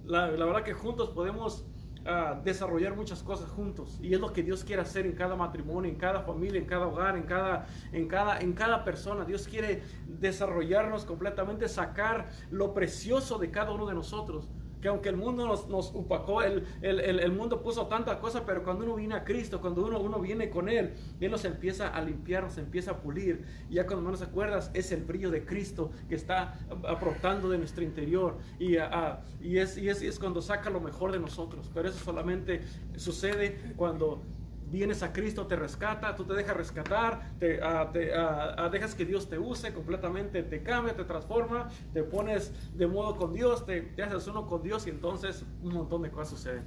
[0.05, 1.65] la, verdad que juntos podemos
[2.05, 3.99] ah, desarrollar muchas cosas juntos.
[4.01, 6.87] Y es lo que Dios quiere hacer en cada matrimonio, en cada familia, en cada
[6.87, 9.25] hogar, en cada, en cada, en cada persona.
[9.25, 14.49] Dios quiere desarrollarnos completamente, sacar lo precioso de cada uno de nosotros
[14.85, 18.63] que aunque el mundo nos, nos upacó, el, el, el, mundo puso tanta cosa, pero
[18.63, 22.03] cuando uno viene a Cristo, cuando uno, uno viene con Él, Él nos empieza a
[22.03, 23.43] limpiar, nos empieza a pulir.
[23.67, 28.37] Ya cuando nos acuerdas, es el brillo de Cristo que está aportando de nuestro interior.
[28.59, 28.75] Y,
[29.41, 31.67] y, es, y, es, y es cuando saca lo mejor de nosotros.
[31.73, 32.61] Pero eso solamente
[32.95, 34.21] sucede cuando
[34.71, 39.05] vienes a Cristo, te rescata, tú te dejas rescatar, te, ah, ah, ah, dejas que
[39.05, 43.81] Dios te use completamente, te cambia, te transforma, te pones de modo con Dios, te,
[43.81, 46.63] te, haces uno con Dios y entonces un montón de cosas suceden.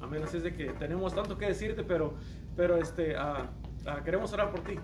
[0.00, 0.22] Amén.
[0.22, 2.14] Así es de que tenemos tanto que decirte, pero,
[2.56, 3.16] pero este,
[4.04, 4.78] queremos orar por ti.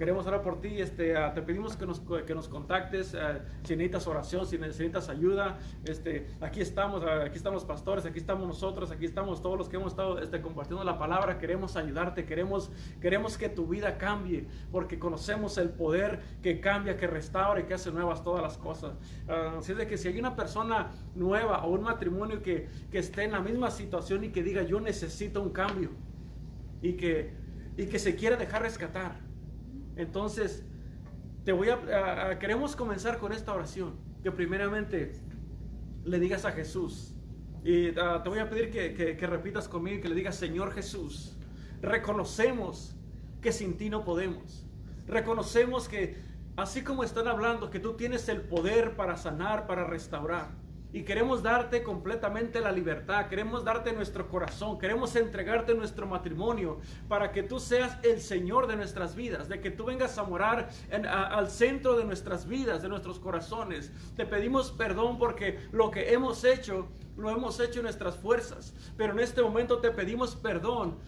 [0.00, 0.80] Queremos orar por ti.
[0.80, 3.12] Este, ah, te pedimos que nos, que nos contactes.
[3.12, 5.58] Uh, si necesitas oración, si necesitas ayuda.
[5.84, 9.76] Este, aquí estamos, uh, aquí estamos pastores, aquí estamos nosotros, aquí estamos todos los que
[9.76, 11.36] hemos estado este, compartiendo la palabra.
[11.38, 12.72] Queremos ayudarte, queremos,
[13.02, 17.74] queremos que tu vida cambie, porque conocemos el poder que cambia, que restaura y que
[17.74, 18.94] hace nuevas todas las cosas.
[19.28, 23.24] así es de que si hay una persona nueva o un matrimonio que, que esté
[23.24, 25.90] en la misma situación y que diga yo necesito un cambio
[26.80, 27.34] y que,
[27.76, 29.28] y que se quiera dejar rescatar
[30.00, 30.64] entonces,
[31.44, 35.12] te voy a, queremos comenzar con esta oración, que primeramente
[36.04, 37.14] le digas a Jesús,
[37.64, 41.36] y ah, te voy a pedir que, que, repitas conmigo que le digas, Señor Jesús,
[41.82, 42.96] reconocemos
[43.42, 44.66] que sin ti no podemos.
[45.06, 46.16] Reconocemos que
[46.56, 50.59] así como están hablando, que tú tienes el poder para sanar, para restaurar.
[50.92, 56.78] Y queremos darte completamente la libertad, queremos darte nuestro corazón, queremos entregarte nuestro matrimonio
[57.08, 60.68] para que tú seas el Señor de nuestras vidas, de que tú vengas a morar
[60.90, 63.92] al centro de nuestras vidas, de nuestros corazones.
[64.16, 69.12] Te pedimos perdón porque lo que hemos hecho, lo hemos hecho en nuestras fuerzas, pero
[69.12, 70.98] en este momento te pedimos perdón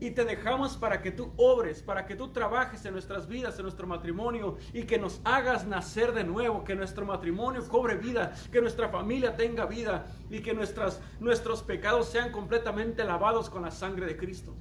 [0.00, 3.64] y te dejamos para que tú obres, para que tú trabajes en nuestras vidas, en
[3.64, 8.62] nuestro matrimonio y que nos hagas nacer de nuevo, que nuestro matrimonio cobre vida, que
[8.62, 14.06] nuestra familia tenga vida y que nuestras, nuestros pecados sean completamente lavados con la sangre
[14.06, 14.54] de Cristo.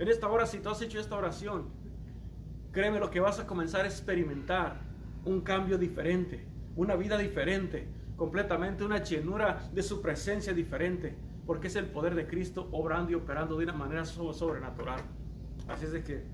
[0.00, 1.68] En esta hora, si tú has hecho esta oración,
[2.72, 4.80] créeme lo que vas a comenzar a experimentar,
[5.24, 6.44] un cambio diferente,
[6.74, 11.16] una vida diferente, completamente una llenura de su presencia diferente
[11.46, 15.00] porque es el poder de Cristo obrando y operando de una manera sobrenatural.
[15.68, 16.24] Así es de que,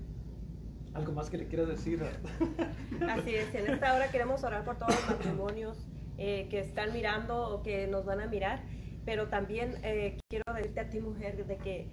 [0.93, 2.01] ¿algo más que le quieras decir?
[3.09, 5.85] Así es, en esta hora queremos orar por todos los matrimonios
[6.17, 8.63] eh, que están mirando o que nos van a mirar,
[9.05, 11.89] pero también eh, quiero decirte a ti mujer de que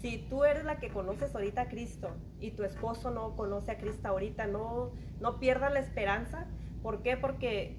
[0.00, 2.10] si tú eres la que conoces ahorita a Cristo
[2.40, 6.48] y tu esposo no conoce a Cristo ahorita, no, no pierdas la esperanza.
[6.82, 7.16] ¿Por qué?
[7.16, 7.76] Porque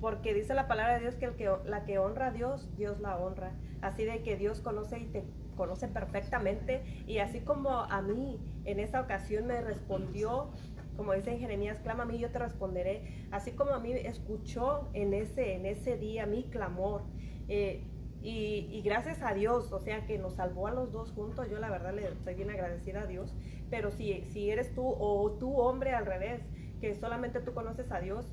[0.00, 3.00] porque dice la palabra de Dios que, el que la que honra a Dios, Dios
[3.00, 3.52] la honra.
[3.80, 5.24] Así de que Dios conoce y te
[5.56, 6.82] conoce perfectamente.
[7.06, 10.50] Y así como a mí en esa ocasión me respondió,
[10.96, 13.26] como dice en Jeremías, clama a mí, yo te responderé.
[13.30, 17.02] Así como a mí escuchó en ese, en ese día mi clamor.
[17.48, 17.82] Eh,
[18.26, 21.68] y, gracias a Dios, o sea, que nos salvó a los dos juntos, yo la
[21.68, 23.34] verdad le estoy bien agradecida a Dios.
[23.68, 26.40] Pero si, si eres tú o tú hombre al revés,
[26.80, 28.26] que solamente tú conoces a Dios,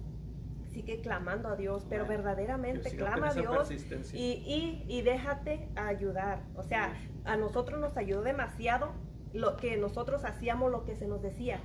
[0.72, 3.72] sigue clamando a Dios, pero verdaderamente clama a Dios
[4.14, 6.44] y, y, déjate ayudar.
[6.56, 6.94] O sea,
[7.26, 8.94] a nosotros nos ayudó demasiado
[9.34, 11.62] lo que nosotros hacíamos lo que se nos decía.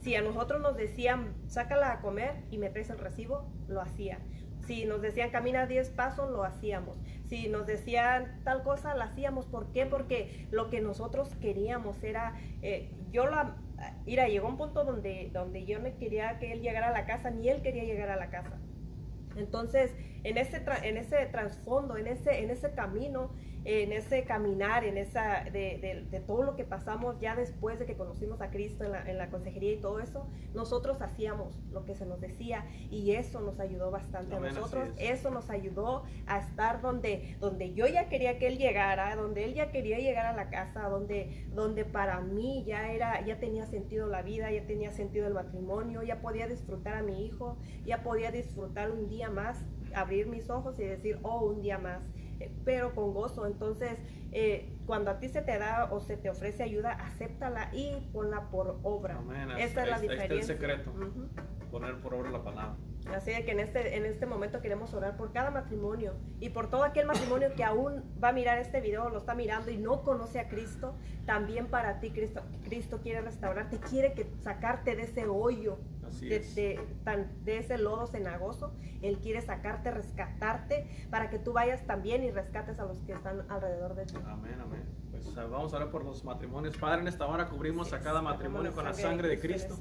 [0.00, 4.18] Si a nosotros nos decían, sácala a comer y me traes el recibo, lo hacía.
[4.66, 6.96] Si nos decían camina 10 pasos, lo hacíamos.
[7.24, 9.46] Si nos decían tal cosa, la hacíamos.
[9.46, 9.86] ¿Por qué?
[9.86, 13.56] Porque lo que nosotros queríamos era, eh, yo la,
[14.06, 17.30] Mira, llegó un punto donde, donde yo no quería que él llegara a la casa,
[17.30, 18.58] ni él quería llegar a la casa.
[19.36, 23.32] Entonces, en ese, en ese trasfondo, en ese, en ese camino,
[23.64, 27.96] en ese caminar, en esa, de, de, todo lo que pasamos ya después de que
[27.96, 31.94] conocimos a Cristo en la, en la, consejería y todo eso, nosotros hacíamos lo que
[31.94, 36.80] se nos decía y eso nos ayudó bastante a nosotros, eso nos ayudó a estar
[36.80, 40.50] donde, donde yo ya quería que Él llegara, donde Él ya quería llegar a la
[40.50, 45.28] casa, donde, donde para mí ya era, ya tenía sentido la vida, ya tenía sentido
[45.28, 50.26] el matrimonio, ya podía disfrutar a mi hijo, ya podía disfrutar un día más, abrir
[50.26, 52.02] mis ojos y decir, oh, un día más
[52.64, 53.46] pero con gozo.
[53.46, 53.98] Entonces,
[54.32, 58.50] eh, cuando a ti se te da o se te ofrece ayuda, acéptala y ponla
[58.50, 59.20] por obra.
[59.58, 60.34] Esta es la diferencia.
[60.34, 60.92] el secreto,
[61.70, 62.76] poner por obra la palabra.
[63.14, 66.70] Así de que en este, en este momento queremos orar por cada matrimonio y por
[66.70, 70.02] todo aquel matrimonio que aún va a mirar este video, lo está mirando y no
[70.02, 70.94] conoce a Cristo,
[71.26, 75.78] también para ti Cristo, Cristo quiere restaurarte, quiere que sacarte de ese hoyo
[76.20, 76.80] de,
[77.44, 78.74] de, ese lodo cenagoso.
[79.00, 83.50] Él quiere sacarte, rescatarte, para que tú vayas también y rescates a los que están
[83.50, 84.14] alrededor de ti.
[84.26, 85.01] Amén, amén.
[85.24, 86.76] Pues, ah, vamos a orar por los matrimonios.
[86.76, 89.76] Padre, en esta hora cubrimos a cada matrimonio con la sangre de Cristo.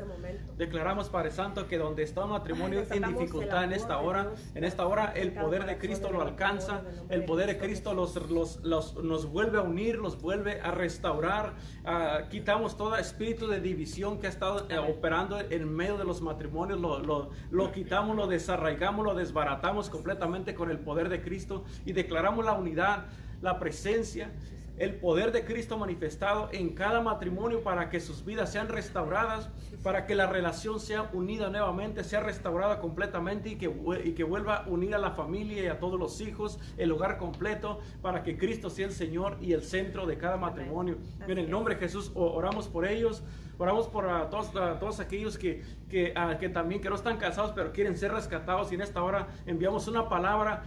[0.57, 4.85] Declaramos, Padre Santo, que donde está un matrimonio en dificultad en esta hora, en esta
[4.85, 9.25] hora el poder de Cristo lo alcanza, el poder de Cristo los, los, los, nos
[9.25, 11.53] vuelve a unir, los vuelve a restaurar.
[11.83, 16.21] Uh, quitamos todo espíritu de división que ha estado eh, operando en medio de los
[16.21, 21.63] matrimonios, lo, lo, lo quitamos, lo desarraigamos, lo desbaratamos completamente con el poder de Cristo
[21.85, 23.05] y declaramos la unidad,
[23.41, 24.31] la presencia
[24.77, 29.49] el poder de Cristo manifestado en cada matrimonio para que sus vidas sean restauradas,
[29.83, 33.71] para que la relación sea unida nuevamente, sea restaurada completamente y que,
[34.03, 37.17] y que vuelva a unir a la familia y a todos los hijos, el hogar
[37.17, 40.97] completo, para que Cristo sea el Señor y el centro de cada matrimonio.
[41.27, 43.23] En el nombre de Jesús oramos por ellos.
[43.57, 47.95] Oramos por todos, todos aquellos que, que, que también que no están casados pero quieren
[47.95, 50.63] ser rescatados y en esta hora enviamos una palabra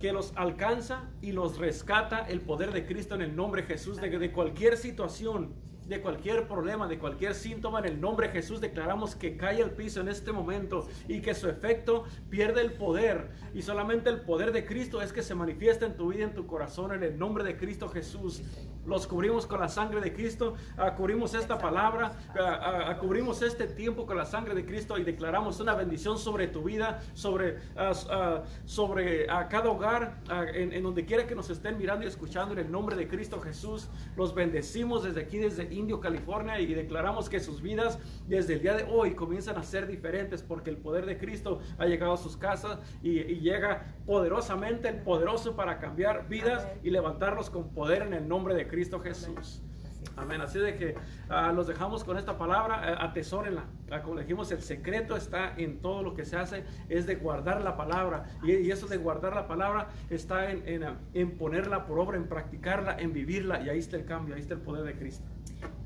[0.00, 4.00] que los alcanza y los rescata el poder de Cristo en el nombre de Jesús
[4.00, 5.54] de, de cualquier situación
[5.90, 9.72] de cualquier problema, de cualquier síntoma, en el nombre de Jesús declaramos que cae al
[9.72, 13.30] piso en este momento y que su efecto pierde el poder.
[13.54, 16.46] Y solamente el poder de Cristo es que se manifiesta en tu vida, en tu
[16.46, 18.40] corazón, en el nombre de Cristo Jesús.
[18.86, 23.66] Los cubrimos con la sangre de Cristo, uh, cubrimos esta palabra, uh, uh, cubrimos este
[23.66, 27.58] tiempo con la sangre de Cristo y declaramos una bendición sobre tu vida, sobre,
[28.64, 30.22] sobre cada hogar,
[30.54, 33.40] en, en, donde quiera que nos estén mirando y escuchando, en el nombre de Cristo
[33.40, 33.88] Jesús.
[34.16, 38.74] Los bendecimos desde aquí, desde Indio, California, y declaramos que sus vidas desde el día
[38.74, 42.36] de hoy comienzan a ser diferentes porque el poder de Cristo ha llegado a sus
[42.36, 48.28] casas y, llega poderosamente el poderoso para cambiar vidas y levantarlos con poder en el
[48.28, 49.62] nombre de Cristo Jesús.
[50.16, 50.40] Amén.
[50.40, 50.94] Así de que
[51.30, 53.64] uh, los dejamos con esta palabra, uh, atesórenla.
[53.90, 57.62] Uh, como dijimos, el secreto está en todo lo que se hace, es de guardar
[57.62, 58.24] la palabra.
[58.42, 62.28] Y, y eso de guardar la palabra está en, en, en, ponerla por obra, en
[62.28, 63.62] practicarla, en vivirla.
[63.62, 65.24] Y ahí está el cambio, ahí está el poder de Cristo.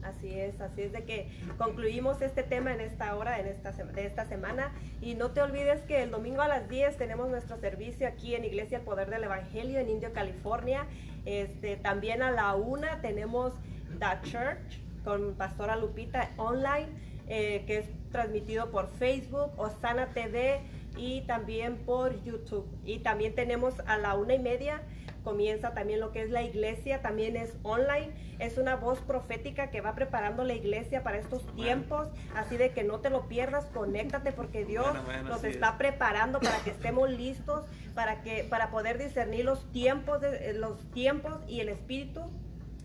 [0.03, 4.07] Así es, así es de que concluimos este tema en esta hora, en esta, de
[4.07, 4.73] esta semana.
[5.01, 8.45] Y no te olvides que el domingo a las 10 tenemos nuestro servicio aquí en
[8.45, 10.87] Iglesia El Poder del Evangelio en Indio, California.
[11.25, 13.55] Este, también a la una tenemos
[13.99, 16.89] The Church con Pastora Lupita online,
[17.29, 20.61] eh, que es transmitido por Facebook, Osana TV
[20.97, 22.67] y también por YouTube.
[22.85, 24.83] Y también tenemos a la una y media
[25.25, 29.81] comienza también lo que es la iglesia, también es online, es una voz profética que
[29.81, 34.33] va preparando la iglesia para estos tiempos, así de que no te lo pierdas, conéctate
[34.33, 34.87] porque Dios
[35.25, 40.51] nos está preparando para que estemos listos, para que para poder discernir los tiempos de,
[40.51, 42.21] eh, los tiempos y el espíritu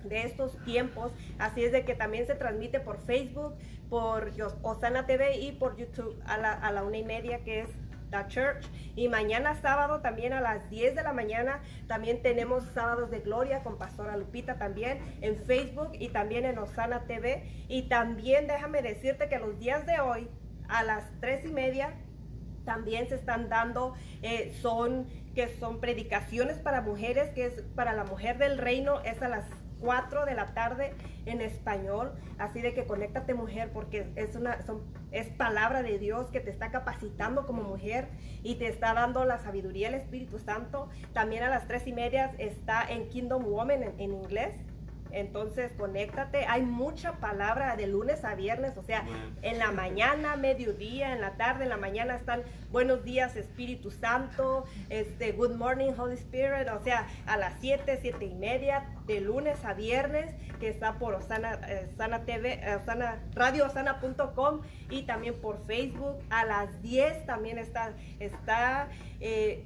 [0.04, 3.56] de estos tiempos, así es de que también se transmite por Facebook,
[3.90, 4.32] por
[4.62, 7.70] Osana TV y por YouTube a la, a la una y media que es
[8.10, 8.66] The Church.
[8.96, 13.64] Y mañana sábado también a las 10 de la mañana también tenemos sábados de gloria
[13.64, 17.66] con Pastora Lupita también en Facebook y también en Osana TV.
[17.68, 20.30] Y también déjame decirte que los días de hoy
[20.68, 21.94] a las 3 y media
[22.66, 28.04] también se están dando, eh, son que son predicaciones para mujeres, que es para la
[28.04, 29.46] mujer del reino, es a las
[29.82, 30.94] 4 de la tarde
[31.26, 32.14] en español.
[32.38, 36.50] Así de que conéctate mujer porque es una son, es palabra de Dios que te
[36.50, 38.08] está capacitando como mujer
[38.44, 40.90] y te está dando la sabiduría del Espíritu Santo.
[41.14, 44.54] También a las tres y media está en Kingdom Woman en inglés.
[45.12, 46.46] Entonces, conéctate.
[46.46, 49.06] Hay mucha palabra de lunes a viernes, o sea,
[49.42, 54.66] en la mañana, mediodía, en la tarde, en la mañana están buenos días, Espíritu Santo,
[54.90, 59.64] este, good morning, Holy Spirit, o sea, a las 7, 7 y media, de lunes
[59.66, 61.90] a viernes, que está por Osana, eh,
[62.26, 66.18] TV, eh, Osana, radioosana.com y también por Facebook.
[66.30, 68.90] A las 10 también está, está
[69.20, 69.66] eh,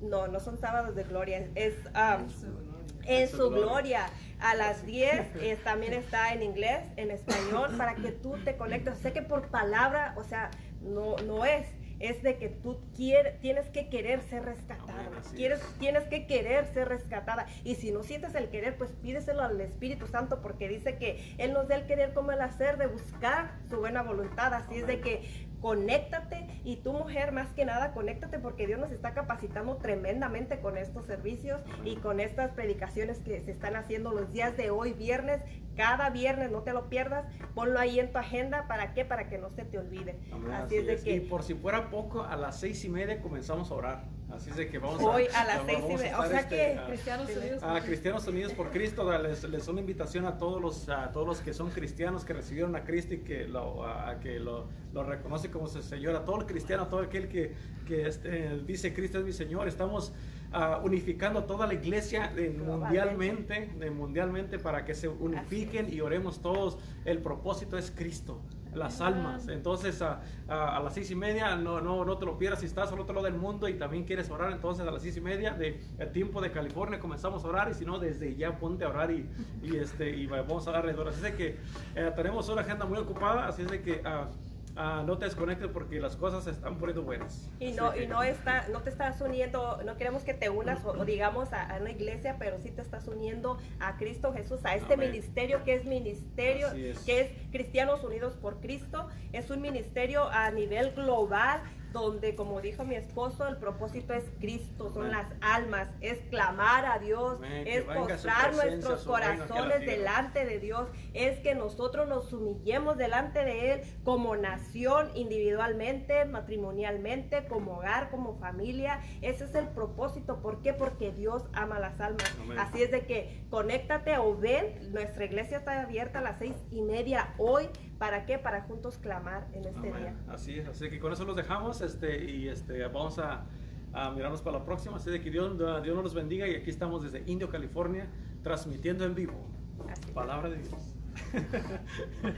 [0.00, 1.74] no, no son sábados de gloria, es...
[1.86, 2.75] Um,
[3.06, 4.06] en su gloria.
[4.38, 8.98] A las 10 también está en inglés, en español, para que tú te conectes.
[8.98, 10.50] Sé que por palabra, o sea,
[10.82, 11.66] no, no es
[11.98, 15.10] es de que tú quieres, tienes que querer ser rescatada.
[15.34, 17.46] Quieres, tienes que querer ser rescatada.
[17.64, 21.52] Y si no sientes el querer, pues pídeselo al Espíritu Santo, porque dice que Él
[21.52, 24.52] nos da el querer como el hacer de buscar su buena voluntad.
[24.52, 26.46] Así es de que conéctate.
[26.64, 31.06] Y tu mujer más que nada conéctate porque Dios nos está capacitando tremendamente con estos
[31.06, 35.42] servicios y con estas predicaciones que se están haciendo los días de hoy viernes
[35.76, 39.38] cada viernes no te lo pierdas ponlo ahí en tu agenda para qué para que
[39.38, 40.18] no se te olvide.
[40.52, 43.70] Así, es de que y por si fuera poco a las seis y media comenzamos
[43.70, 44.04] a orar.
[44.28, 46.06] Así es de que vamos Hoy a, a las seis y media.
[46.06, 47.62] estar, O sea este, que a- Cristianos Unidos.
[47.62, 51.40] a Cristianos Unidos por Cristo les, les una invitación a todos los a todos los
[51.40, 55.04] que son cristianos que recibieron a Cristo y que lo a, a que lo, lo
[55.04, 57.54] reconoce como su Señor a todo el cristiano a todo aquel que,
[57.86, 59.68] que este, dice Cristo es mi Señor.
[59.68, 60.12] Estamos
[60.52, 66.40] ah, unificando toda la iglesia eh, mundialmente eh, mundialmente para que se unifiquen y oremos
[66.40, 68.40] todos el propósito es Cristo
[68.74, 69.48] las almas.
[69.48, 72.66] Entonces, a, a- a las seis y media, no, no, no te lo pierdas si
[72.66, 74.52] estás al otro lado del mundo y también quieres orar.
[74.52, 77.70] Entonces, a las seis y media de el tiempo de California comenzamos a orar.
[77.70, 79.26] Y si no, desde ya ponte a orar y,
[79.62, 81.08] y, este, y vamos a darle duro.
[81.08, 81.56] Así de que
[81.94, 83.48] eh, tenemos una agenda muy ocupada.
[83.48, 84.28] Así es de que ah,
[84.76, 87.50] ah, no te desconectes porque las cosas se están poniendo buenas.
[87.58, 90.84] Y no, y que- no está, no te estás uniendo, no queremos que te unas
[90.84, 94.74] o, digamos a, a una iglesia, pero sí te estás uniendo a Cristo Jesús, a
[94.74, 95.10] este Amén.
[95.10, 96.98] ministerio que es ministerio, es.
[97.00, 101.60] que es Cristianos Unidos por Cristo, es un ministerio a nivel global
[102.00, 106.98] donde, como dijo mi esposo, el propósito es Cristo, son las almas, es clamar a
[106.98, 113.44] Dios, Amén, es postrar nuestros corazones delante de Dios, es que nosotros nos humillemos delante
[113.44, 119.00] de Él como nación, individualmente, matrimonialmente, como hogar, como familia.
[119.22, 120.40] Ese es el propósito.
[120.42, 120.72] ¿Por qué?
[120.72, 122.36] Porque Dios ama las almas.
[122.40, 122.58] Amén.
[122.58, 126.82] Así es de que conéctate o ven, nuestra iglesia está abierta a las seis y
[126.82, 127.68] media hoy.
[127.98, 128.38] ¿Para qué?
[128.38, 129.96] Para juntos clamar en este Amén.
[129.96, 130.14] día.
[130.28, 133.46] Así es, así que con eso los dejamos este, y este, vamos a,
[133.92, 134.96] a mirarnos para la próxima.
[134.96, 138.08] Así de que Dios, Dios nos los bendiga y aquí estamos desde Indio, California,
[138.42, 139.48] transmitiendo en vivo.
[139.88, 140.10] Así es.
[140.12, 140.94] Palabra de Dios.